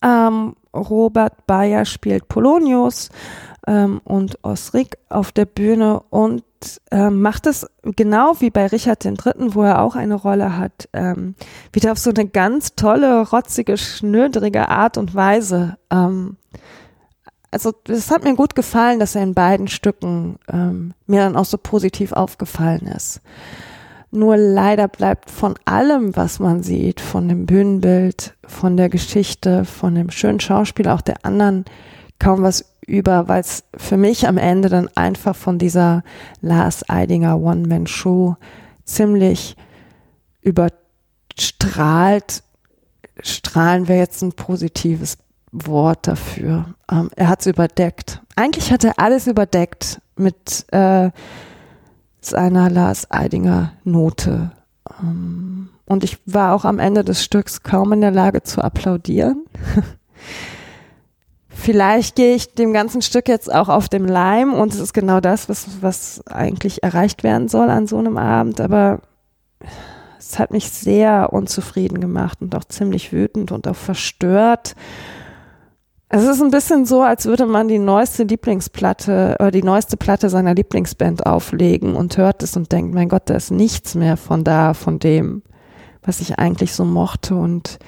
Ähm, 0.00 0.54
Robert 0.72 1.44
Bayer 1.48 1.84
spielt 1.84 2.28
Polonius 2.28 3.08
ähm, 3.68 4.00
und 4.02 4.42
Osrik 4.42 4.98
auf 5.10 5.30
der 5.30 5.44
Bühne 5.44 6.00
und 6.10 6.42
ähm, 6.90 7.20
macht 7.20 7.46
es 7.46 7.66
genau 7.82 8.40
wie 8.40 8.50
bei 8.50 8.66
Richard 8.66 9.04
III., 9.04 9.54
wo 9.54 9.62
er 9.62 9.82
auch 9.82 9.94
eine 9.94 10.14
Rolle 10.14 10.56
hat, 10.56 10.88
ähm, 10.92 11.34
wieder 11.72 11.92
auf 11.92 11.98
so 11.98 12.10
eine 12.10 12.26
ganz 12.26 12.74
tolle, 12.74 13.28
rotzige, 13.28 13.76
schnödrige 13.76 14.68
Art 14.68 14.96
und 14.96 15.14
Weise. 15.14 15.76
Ähm, 15.90 16.36
also 17.50 17.72
es 17.86 18.10
hat 18.10 18.24
mir 18.24 18.34
gut 18.34 18.54
gefallen, 18.54 18.98
dass 18.98 19.14
er 19.14 19.22
in 19.22 19.34
beiden 19.34 19.68
Stücken 19.68 20.38
ähm, 20.50 20.94
mir 21.06 21.20
dann 21.20 21.36
auch 21.36 21.44
so 21.44 21.58
positiv 21.58 22.12
aufgefallen 22.12 22.86
ist. 22.86 23.20
Nur 24.10 24.38
leider 24.38 24.88
bleibt 24.88 25.30
von 25.30 25.54
allem, 25.66 26.16
was 26.16 26.40
man 26.40 26.62
sieht, 26.62 27.00
von 27.00 27.28
dem 27.28 27.44
Bühnenbild, 27.44 28.34
von 28.46 28.78
der 28.78 28.88
Geschichte, 28.88 29.66
von 29.66 29.94
dem 29.94 30.10
schönen 30.10 30.40
Schauspiel, 30.40 30.88
auch 30.88 31.02
der 31.02 31.26
anderen, 31.26 31.66
kaum 32.18 32.42
was 32.42 32.74
über, 32.86 33.28
weil 33.28 33.40
es 33.40 33.64
für 33.76 33.96
mich 33.96 34.26
am 34.26 34.38
Ende 34.38 34.68
dann 34.68 34.88
einfach 34.96 35.36
von 35.36 35.58
dieser 35.58 36.02
Lars 36.40 36.88
Eidinger 36.88 37.38
One-Man-Show 37.38 38.36
ziemlich 38.84 39.56
überstrahlt. 40.40 42.42
Strahlen 43.20 43.88
wäre 43.88 43.98
jetzt 43.98 44.22
ein 44.22 44.32
positives 44.32 45.18
Wort 45.52 46.06
dafür. 46.06 46.74
Ähm, 46.90 47.10
er 47.16 47.28
hat 47.28 47.40
es 47.40 47.46
überdeckt. 47.46 48.22
Eigentlich 48.36 48.72
hat 48.72 48.84
er 48.84 48.98
alles 48.98 49.26
überdeckt 49.26 50.00
mit 50.16 50.66
äh, 50.72 51.10
seiner 52.20 52.70
Lars 52.70 53.10
Eidinger 53.10 53.72
Note. 53.84 54.52
Ähm, 55.00 55.70
und 55.86 56.04
ich 56.04 56.18
war 56.26 56.54
auch 56.54 56.64
am 56.64 56.78
Ende 56.78 57.04
des 57.04 57.24
Stücks 57.24 57.62
kaum 57.62 57.92
in 57.92 58.00
der 58.00 58.10
Lage 58.10 58.42
zu 58.42 58.62
applaudieren. 58.62 59.44
Vielleicht 61.60 62.16
gehe 62.16 62.34
ich 62.34 62.54
dem 62.54 62.72
ganzen 62.72 63.02
Stück 63.02 63.28
jetzt 63.28 63.52
auch 63.52 63.68
auf 63.68 63.88
dem 63.88 64.06
Leim 64.06 64.54
und 64.54 64.72
es 64.72 64.80
ist 64.80 64.94
genau 64.94 65.20
das, 65.20 65.48
was, 65.48 65.66
was 65.80 66.22
eigentlich 66.26 66.82
erreicht 66.82 67.24
werden 67.24 67.48
soll 67.48 67.68
an 67.68 67.86
so 67.86 67.98
einem 67.98 68.16
Abend, 68.16 68.60
aber 68.60 69.00
es 70.18 70.38
hat 70.38 70.52
mich 70.52 70.70
sehr 70.70 71.32
unzufrieden 71.32 72.00
gemacht 72.00 72.38
und 72.40 72.54
auch 72.54 72.64
ziemlich 72.64 73.12
wütend 73.12 73.50
und 73.50 73.66
auch 73.66 73.76
verstört 73.76 74.74
es 76.10 76.24
ist 76.24 76.40
ein 76.40 76.50
bisschen 76.50 76.86
so, 76.86 77.02
als 77.02 77.26
würde 77.26 77.44
man 77.44 77.68
die 77.68 77.78
neueste 77.78 78.22
Lieblingsplatte 78.22 79.36
oder 79.38 79.50
die 79.50 79.62
neueste 79.62 79.98
Platte 79.98 80.30
seiner 80.30 80.54
Lieblingsband 80.54 81.26
auflegen 81.26 81.94
und 81.94 82.16
hört 82.16 82.42
es 82.42 82.56
und 82.56 82.72
denkt, 82.72 82.94
mein 82.94 83.10
Gott, 83.10 83.24
da 83.26 83.34
ist 83.34 83.50
nichts 83.50 83.94
mehr 83.94 84.16
von 84.16 84.42
da, 84.42 84.72
von 84.72 84.98
dem, 84.98 85.42
was 86.02 86.20
ich 86.20 86.38
eigentlich 86.38 86.72
so 86.72 86.86
mochte. 86.86 87.34
Und 87.34 87.78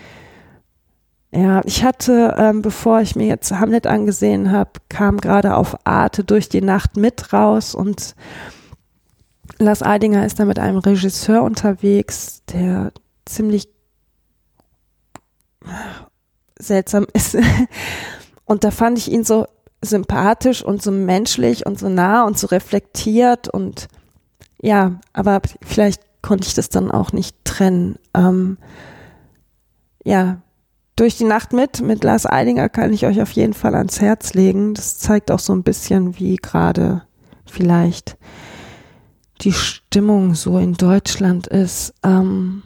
ja, 1.32 1.60
ich 1.64 1.84
hatte, 1.84 2.34
ähm, 2.38 2.60
bevor 2.60 3.00
ich 3.00 3.14
mir 3.14 3.26
jetzt 3.26 3.52
Hamlet 3.52 3.86
angesehen 3.86 4.50
habe, 4.50 4.70
kam 4.88 5.18
gerade 5.18 5.56
auf 5.56 5.86
Arte 5.86 6.24
durch 6.24 6.48
die 6.48 6.60
Nacht 6.60 6.96
mit 6.96 7.32
raus 7.32 7.74
und 7.74 8.16
Lars 9.58 9.82
Eidinger 9.82 10.26
ist 10.26 10.40
da 10.40 10.44
mit 10.44 10.58
einem 10.58 10.78
Regisseur 10.78 11.42
unterwegs, 11.42 12.42
der 12.46 12.92
ziemlich 13.26 13.68
seltsam 16.58 17.06
ist. 17.12 17.36
Und 18.44 18.64
da 18.64 18.70
fand 18.70 18.98
ich 18.98 19.10
ihn 19.10 19.22
so 19.22 19.46
sympathisch 19.82 20.64
und 20.64 20.82
so 20.82 20.90
menschlich 20.90 21.64
und 21.64 21.78
so 21.78 21.88
nah 21.88 22.24
und 22.24 22.38
so 22.38 22.48
reflektiert 22.48 23.48
und 23.48 23.88
ja, 24.60 25.00
aber 25.12 25.40
vielleicht 25.62 26.02
konnte 26.20 26.46
ich 26.46 26.54
das 26.54 26.68
dann 26.68 26.90
auch 26.90 27.12
nicht 27.12 27.36
trennen. 27.44 27.96
Ähm, 28.14 28.58
ja, 30.04 30.42
durch 31.00 31.16
die 31.16 31.24
Nacht 31.24 31.54
mit, 31.54 31.80
mit 31.80 32.04
Lars 32.04 32.26
Eidinger 32.26 32.68
kann 32.68 32.92
ich 32.92 33.06
euch 33.06 33.22
auf 33.22 33.30
jeden 33.32 33.54
Fall 33.54 33.74
ans 33.74 34.02
Herz 34.02 34.34
legen. 34.34 34.74
Das 34.74 34.98
zeigt 34.98 35.30
auch 35.30 35.38
so 35.38 35.54
ein 35.54 35.62
bisschen, 35.62 36.18
wie 36.18 36.36
gerade 36.36 37.04
vielleicht 37.46 38.18
die 39.40 39.54
Stimmung 39.54 40.34
so 40.34 40.58
in 40.58 40.74
Deutschland 40.74 41.46
ist. 41.46 41.94
Ähm, 42.04 42.64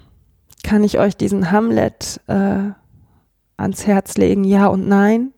kann 0.65 0.83
ich 0.83 0.99
euch 0.99 1.17
diesen 1.17 1.53
Hamlet 1.53 2.21
äh, 2.27 2.71
ans 3.57 3.87
Herz 3.87 4.17
legen, 4.17 4.43
ja 4.43 4.67
und 4.67 4.89
nein. 4.89 5.33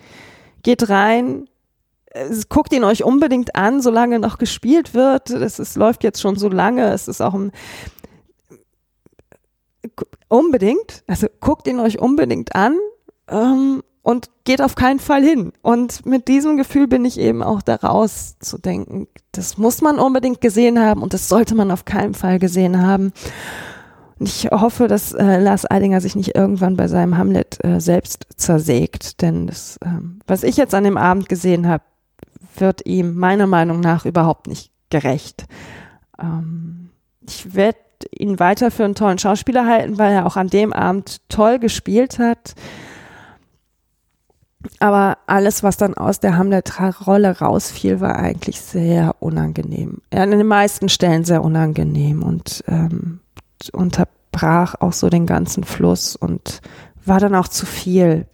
Geht 0.64 0.88
rein, 0.88 1.46
guckt 2.48 2.72
ihn 2.72 2.82
euch 2.82 3.04
unbedingt 3.04 3.54
an, 3.54 3.80
solange 3.80 4.18
noch 4.18 4.38
gespielt 4.38 4.94
wird. 4.94 5.30
Es, 5.30 5.76
läuft 5.76 6.02
jetzt 6.02 6.20
schon 6.20 6.34
so 6.34 6.48
lange. 6.48 6.90
Es 6.92 7.06
ist 7.06 7.20
auch 7.20 7.34
ein 7.34 7.52
unbedingt, 10.32 11.04
also 11.06 11.26
guckt 11.40 11.68
ihn 11.68 11.78
euch 11.78 11.98
unbedingt 11.98 12.54
an 12.54 12.78
ähm, 13.28 13.82
und 14.00 14.30
geht 14.44 14.62
auf 14.62 14.74
keinen 14.74 14.98
Fall 14.98 15.22
hin. 15.22 15.52
Und 15.60 16.06
mit 16.06 16.26
diesem 16.26 16.56
Gefühl 16.56 16.88
bin 16.88 17.04
ich 17.04 17.20
eben 17.20 17.42
auch 17.42 17.60
daraus 17.60 18.38
zu 18.38 18.56
denken. 18.56 19.08
Das 19.32 19.58
muss 19.58 19.82
man 19.82 19.98
unbedingt 19.98 20.40
gesehen 20.40 20.80
haben 20.80 21.02
und 21.02 21.12
das 21.12 21.28
sollte 21.28 21.54
man 21.54 21.70
auf 21.70 21.84
keinen 21.84 22.14
Fall 22.14 22.38
gesehen 22.38 22.80
haben. 22.80 23.12
Ich 24.20 24.46
hoffe, 24.50 24.88
dass 24.88 25.12
äh, 25.12 25.38
Lars 25.38 25.70
Eidinger 25.70 26.00
sich 26.00 26.16
nicht 26.16 26.34
irgendwann 26.34 26.76
bei 26.76 26.88
seinem 26.88 27.18
Hamlet 27.18 27.62
äh, 27.62 27.80
selbst 27.80 28.26
zersägt, 28.36 29.20
denn 29.20 29.48
das, 29.48 29.78
ähm, 29.84 30.20
was 30.26 30.44
ich 30.44 30.56
jetzt 30.56 30.74
an 30.74 30.84
dem 30.84 30.96
Abend 30.96 31.28
gesehen 31.28 31.68
habe, 31.68 31.84
wird 32.56 32.86
ihm 32.86 33.16
meiner 33.16 33.46
Meinung 33.46 33.80
nach 33.80 34.06
überhaupt 34.06 34.46
nicht 34.46 34.70
gerecht. 34.90 35.44
Ähm, 36.18 36.90
ich 37.20 37.54
werde 37.54 37.78
ihn 38.16 38.38
weiter 38.38 38.70
für 38.70 38.84
einen 38.84 38.94
tollen 38.94 39.18
Schauspieler 39.18 39.66
halten, 39.66 39.98
weil 39.98 40.12
er 40.12 40.26
auch 40.26 40.36
an 40.36 40.48
dem 40.48 40.72
Abend 40.72 41.20
toll 41.28 41.58
gespielt 41.58 42.18
hat. 42.18 42.54
Aber 44.78 45.18
alles, 45.26 45.62
was 45.62 45.76
dann 45.76 45.94
aus 45.94 46.20
der 46.20 46.36
Hamlet-Rolle 46.36 47.38
rausfiel, 47.38 48.00
war 48.00 48.16
eigentlich 48.16 48.60
sehr 48.60 49.16
unangenehm. 49.20 49.98
An 50.10 50.30
den 50.30 50.46
meisten 50.46 50.88
Stellen 50.88 51.24
sehr 51.24 51.42
unangenehm 51.42 52.22
und 52.22 52.62
ähm, 52.68 53.20
unterbrach 53.72 54.74
auch 54.80 54.92
so 54.92 55.08
den 55.08 55.26
ganzen 55.26 55.64
Fluss 55.64 56.16
und 56.16 56.60
war 57.04 57.20
dann 57.20 57.34
auch 57.34 57.48
zu 57.48 57.66
viel. 57.66 58.26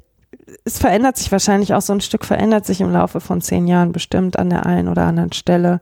Es 0.64 0.78
verändert 0.78 1.16
sich 1.16 1.30
wahrscheinlich 1.30 1.74
auch 1.74 1.80
so 1.80 1.92
ein 1.92 2.00
Stück, 2.00 2.24
verändert 2.24 2.66
sich 2.66 2.80
im 2.80 2.92
Laufe 2.92 3.20
von 3.20 3.40
zehn 3.40 3.66
Jahren 3.66 3.92
bestimmt 3.92 4.38
an 4.38 4.50
der 4.50 4.66
einen 4.66 4.88
oder 4.88 5.04
anderen 5.04 5.32
Stelle. 5.32 5.80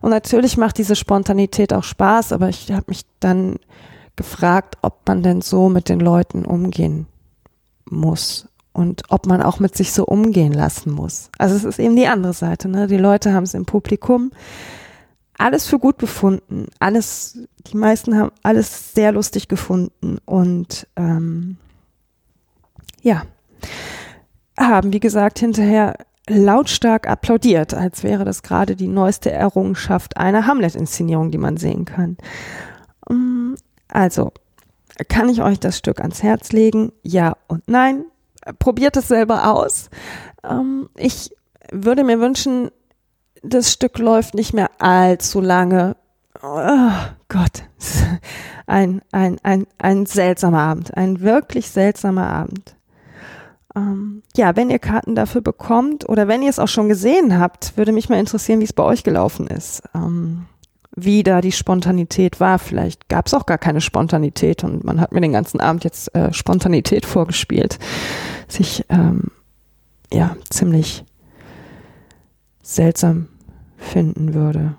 Und 0.00 0.10
natürlich 0.10 0.56
macht 0.56 0.78
diese 0.78 0.96
Spontanität 0.96 1.72
auch 1.72 1.84
Spaß, 1.84 2.32
aber 2.32 2.48
ich 2.48 2.70
habe 2.72 2.84
mich 2.88 3.02
dann 3.20 3.56
gefragt, 4.14 4.78
ob 4.82 5.06
man 5.06 5.22
denn 5.22 5.42
so 5.42 5.68
mit 5.68 5.88
den 5.88 6.00
Leuten 6.00 6.44
umgehen 6.44 7.06
muss 7.88 8.48
und 8.72 9.02
ob 9.08 9.26
man 9.26 9.42
auch 9.42 9.58
mit 9.58 9.76
sich 9.76 9.92
so 9.92 10.04
umgehen 10.04 10.52
lassen 10.52 10.90
muss. 10.90 11.30
Also 11.38 11.54
es 11.54 11.64
ist 11.64 11.78
eben 11.78 11.96
die 11.96 12.08
andere 12.08 12.32
Seite. 12.32 12.68
Ne? 12.68 12.86
Die 12.86 12.96
Leute 12.96 13.32
haben 13.32 13.44
es 13.44 13.54
im 13.54 13.64
Publikum 13.64 14.32
alles 15.38 15.66
für 15.66 15.78
gut 15.78 15.98
befunden. 15.98 16.66
Alles, 16.78 17.38
die 17.66 17.76
meisten 17.76 18.16
haben 18.18 18.32
alles 18.42 18.94
sehr 18.94 19.12
lustig 19.12 19.48
gefunden 19.48 20.18
und 20.24 20.86
ähm, 20.96 21.58
ja, 23.02 23.22
haben, 24.58 24.92
wie 24.92 25.00
gesagt, 25.00 25.38
hinterher 25.38 25.94
lautstark 26.28 27.08
applaudiert, 27.08 27.74
als 27.74 28.02
wäre 28.02 28.24
das 28.24 28.42
gerade 28.42 28.74
die 28.74 28.88
neueste 28.88 29.30
Errungenschaft 29.30 30.16
einer 30.16 30.46
Hamlet-Inszenierung, 30.46 31.30
die 31.30 31.38
man 31.38 31.56
sehen 31.56 31.84
kann. 31.84 32.16
Ähm, 33.08 33.56
also, 33.88 34.32
kann 35.08 35.28
ich 35.28 35.42
euch 35.42 35.60
das 35.60 35.78
Stück 35.78 36.00
ans 36.00 36.22
Herz 36.22 36.52
legen? 36.52 36.92
Ja 37.02 37.36
und 37.48 37.68
nein. 37.68 38.06
probiert 38.58 38.96
es 38.96 39.08
selber 39.08 39.52
aus. 39.52 39.90
Ähm, 40.42 40.88
ich 40.96 41.30
würde 41.70 42.04
mir 42.04 42.20
wünschen, 42.20 42.70
das 43.42 43.72
Stück 43.72 43.98
läuft 43.98 44.34
nicht 44.34 44.52
mehr 44.52 44.70
allzu 44.78 45.40
lange. 45.40 45.96
Oh 46.42 46.90
Gott, 47.28 47.64
ein, 48.66 49.02
ein, 49.12 49.38
ein, 49.42 49.66
ein 49.78 50.06
seltsamer 50.06 50.60
Abend, 50.60 50.96
ein 50.96 51.20
wirklich 51.20 51.70
seltsamer 51.70 52.28
Abend. 52.28 52.75
Ähm, 53.76 54.22
ja, 54.34 54.56
wenn 54.56 54.70
ihr 54.70 54.78
Karten 54.78 55.14
dafür 55.14 55.42
bekommt 55.42 56.08
oder 56.08 56.26
wenn 56.28 56.42
ihr 56.42 56.50
es 56.50 56.58
auch 56.58 56.68
schon 56.68 56.88
gesehen 56.88 57.38
habt, 57.38 57.76
würde 57.76 57.92
mich 57.92 58.08
mal 58.08 58.18
interessieren, 58.18 58.60
wie 58.60 58.64
es 58.64 58.72
bei 58.72 58.82
euch 58.82 59.04
gelaufen 59.04 59.46
ist. 59.46 59.82
Ähm, 59.94 60.46
wie 60.96 61.22
da 61.22 61.42
die 61.42 61.52
Spontanität 61.52 62.40
war. 62.40 62.58
Vielleicht 62.58 63.10
gab 63.10 63.26
es 63.26 63.34
auch 63.34 63.44
gar 63.44 63.58
keine 63.58 63.82
Spontanität 63.82 64.64
und 64.64 64.82
man 64.82 64.98
hat 64.98 65.12
mir 65.12 65.20
den 65.20 65.32
ganzen 65.32 65.60
Abend 65.60 65.84
jetzt 65.84 66.12
äh, 66.14 66.32
Spontanität 66.32 67.04
vorgespielt. 67.04 67.78
Sich 68.48 68.84
ähm, 68.88 69.24
ja 70.10 70.36
ziemlich 70.48 71.04
seltsam 72.62 73.28
finden 73.76 74.32
würde. 74.32 74.74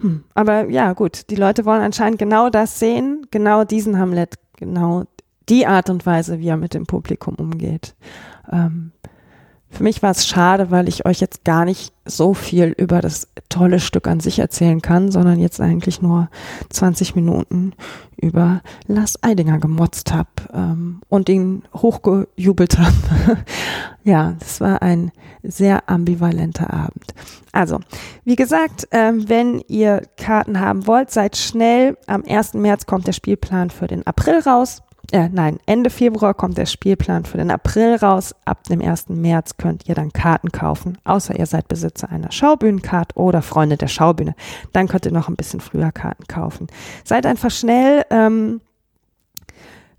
Hm. 0.00 0.24
Aber 0.34 0.70
ja, 0.70 0.94
gut, 0.94 1.28
die 1.28 1.36
Leute 1.36 1.66
wollen 1.66 1.82
anscheinend 1.82 2.18
genau 2.18 2.48
das 2.48 2.78
sehen, 2.78 3.26
genau 3.30 3.64
diesen 3.64 3.98
Hamlet, 3.98 4.36
genau 4.56 5.04
die 5.48 5.66
Art 5.66 5.90
und 5.90 6.06
Weise, 6.06 6.38
wie 6.38 6.48
er 6.48 6.56
mit 6.56 6.74
dem 6.74 6.86
Publikum 6.86 7.34
umgeht. 7.34 7.94
Ähm, 8.50 8.92
für 9.72 9.84
mich 9.84 10.02
war 10.02 10.10
es 10.10 10.26
schade, 10.26 10.70
weil 10.70 10.86
ich 10.86 11.06
euch 11.06 11.18
jetzt 11.20 11.44
gar 11.44 11.64
nicht 11.64 11.94
so 12.04 12.34
viel 12.34 12.74
über 12.76 13.00
das 13.00 13.28
tolle 13.48 13.80
Stück 13.80 14.06
an 14.06 14.20
sich 14.20 14.38
erzählen 14.38 14.82
kann, 14.82 15.10
sondern 15.10 15.40
jetzt 15.40 15.62
eigentlich 15.62 16.02
nur 16.02 16.28
20 16.68 17.14
Minuten 17.14 17.72
über 18.20 18.60
Lars 18.86 19.22
Eidinger 19.22 19.58
gemotzt 19.58 20.12
habe 20.12 20.28
ähm, 20.52 21.00
und 21.08 21.30
ihn 21.30 21.62
hochgejubelt 21.74 22.78
habe. 22.78 23.38
ja, 24.04 24.34
das 24.38 24.60
war 24.60 24.82
ein 24.82 25.10
sehr 25.42 25.88
ambivalenter 25.88 26.70
Abend. 26.70 27.14
Also, 27.52 27.80
wie 28.24 28.36
gesagt, 28.36 28.88
ähm, 28.90 29.28
wenn 29.30 29.60
ihr 29.68 30.02
Karten 30.18 30.60
haben 30.60 30.86
wollt, 30.86 31.10
seid 31.10 31.36
schnell. 31.36 31.96
Am 32.06 32.24
1. 32.28 32.54
März 32.54 32.84
kommt 32.84 33.06
der 33.06 33.12
Spielplan 33.12 33.70
für 33.70 33.86
den 33.86 34.06
April 34.06 34.40
raus 34.40 34.82
äh, 35.10 35.28
nein, 35.30 35.58
Ende 35.66 35.90
Februar 35.90 36.32
kommt 36.32 36.56
der 36.58 36.66
Spielplan 36.66 37.24
für 37.24 37.36
den 37.36 37.50
April 37.50 37.96
raus. 37.96 38.34
Ab 38.44 38.64
dem 38.64 38.80
1. 38.80 39.08
März 39.08 39.56
könnt 39.56 39.88
ihr 39.88 39.94
dann 39.94 40.12
Karten 40.12 40.52
kaufen, 40.52 40.96
außer 41.04 41.38
ihr 41.38 41.46
seid 41.46 41.68
Besitzer 41.68 42.10
einer 42.10 42.30
Schaubühnenkarte 42.30 43.16
oder 43.18 43.42
Freunde 43.42 43.76
der 43.76 43.88
Schaubühne. 43.88 44.34
Dann 44.72 44.88
könnt 44.88 45.04
ihr 45.04 45.12
noch 45.12 45.28
ein 45.28 45.36
bisschen 45.36 45.60
früher 45.60 45.92
Karten 45.92 46.26
kaufen. 46.28 46.68
Seid 47.04 47.26
einfach 47.26 47.50
schnell, 47.50 48.04
ähm, 48.10 48.60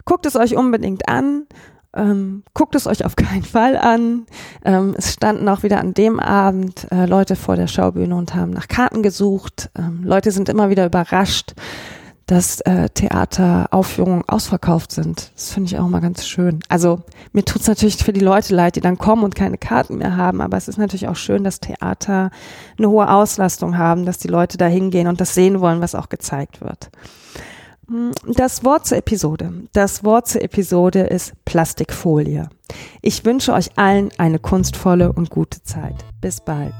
guckt 0.05 0.25
es 0.25 0.35
euch 0.35 0.55
unbedingt 0.55 1.07
an. 1.09 1.47
Ähm, 1.95 2.43
guckt 2.55 2.73
es 2.73 2.87
euch 2.87 3.05
auf 3.05 3.15
keinen 3.15 3.43
Fall 3.43 3.77
an. 3.77 4.25
Ähm, 4.65 4.95
es 4.97 5.13
standen 5.13 5.47
auch 5.47 5.61
wieder 5.61 5.79
an 5.79 5.93
dem 5.93 6.19
Abend 6.19 6.87
äh, 6.91 7.05
Leute 7.05 7.35
vor 7.35 7.55
der 7.55 7.67
Schaubühne 7.67 8.15
und 8.15 8.33
haben 8.33 8.49
nach 8.49 8.67
Karten 8.67 9.03
gesucht. 9.03 9.69
Ähm, 9.77 10.01
Leute 10.03 10.31
sind 10.31 10.49
immer 10.49 10.71
wieder 10.71 10.87
überrascht, 10.87 11.53
dass 12.25 12.61
äh, 12.61 12.89
Theateraufführungen 12.89 14.23
ausverkauft 14.27 14.91
sind. 14.91 15.31
Das 15.35 15.51
finde 15.51 15.67
ich 15.67 15.77
auch 15.77 15.87
mal 15.87 15.99
ganz 15.99 16.25
schön. 16.25 16.59
Also 16.69 17.01
mir 17.33 17.43
tut's 17.43 17.67
natürlich 17.67 17.97
für 17.97 18.13
die 18.13 18.21
Leute 18.21 18.55
leid, 18.55 18.75
die 18.75 18.81
dann 18.81 18.97
kommen 18.97 19.23
und 19.23 19.35
keine 19.35 19.57
Karten 19.57 19.97
mehr 19.97 20.15
haben, 20.15 20.41
aber 20.41 20.57
es 20.57 20.67
ist 20.67 20.77
natürlich 20.77 21.07
auch 21.07 21.15
schön, 21.15 21.43
dass 21.43 21.59
Theater 21.59 22.31
eine 22.77 22.89
hohe 22.89 23.09
Auslastung 23.09 23.77
haben, 23.77 24.05
dass 24.05 24.17
die 24.17 24.29
Leute 24.29 24.57
da 24.57 24.67
hingehen 24.67 25.07
und 25.07 25.19
das 25.19 25.33
sehen 25.33 25.59
wollen, 25.59 25.81
was 25.81 25.95
auch 25.95 26.09
gezeigt 26.09 26.61
wird. 26.61 26.89
Hm, 27.87 28.11
das 28.27 28.63
Wort 28.63 28.87
zur 28.87 28.97
Episode. 28.97 29.53
Das 29.73 30.03
Wort 30.03 30.27
zur 30.27 30.41
Episode 30.41 31.01
ist 31.01 31.33
Plastikfolie. 31.45 32.49
Ich 33.01 33.25
wünsche 33.25 33.53
euch 33.53 33.77
allen 33.77 34.09
eine 34.17 34.39
kunstvolle 34.39 35.11
und 35.11 35.29
gute 35.29 35.61
Zeit. 35.63 36.05
Bis 36.21 36.39
bald. 36.39 36.73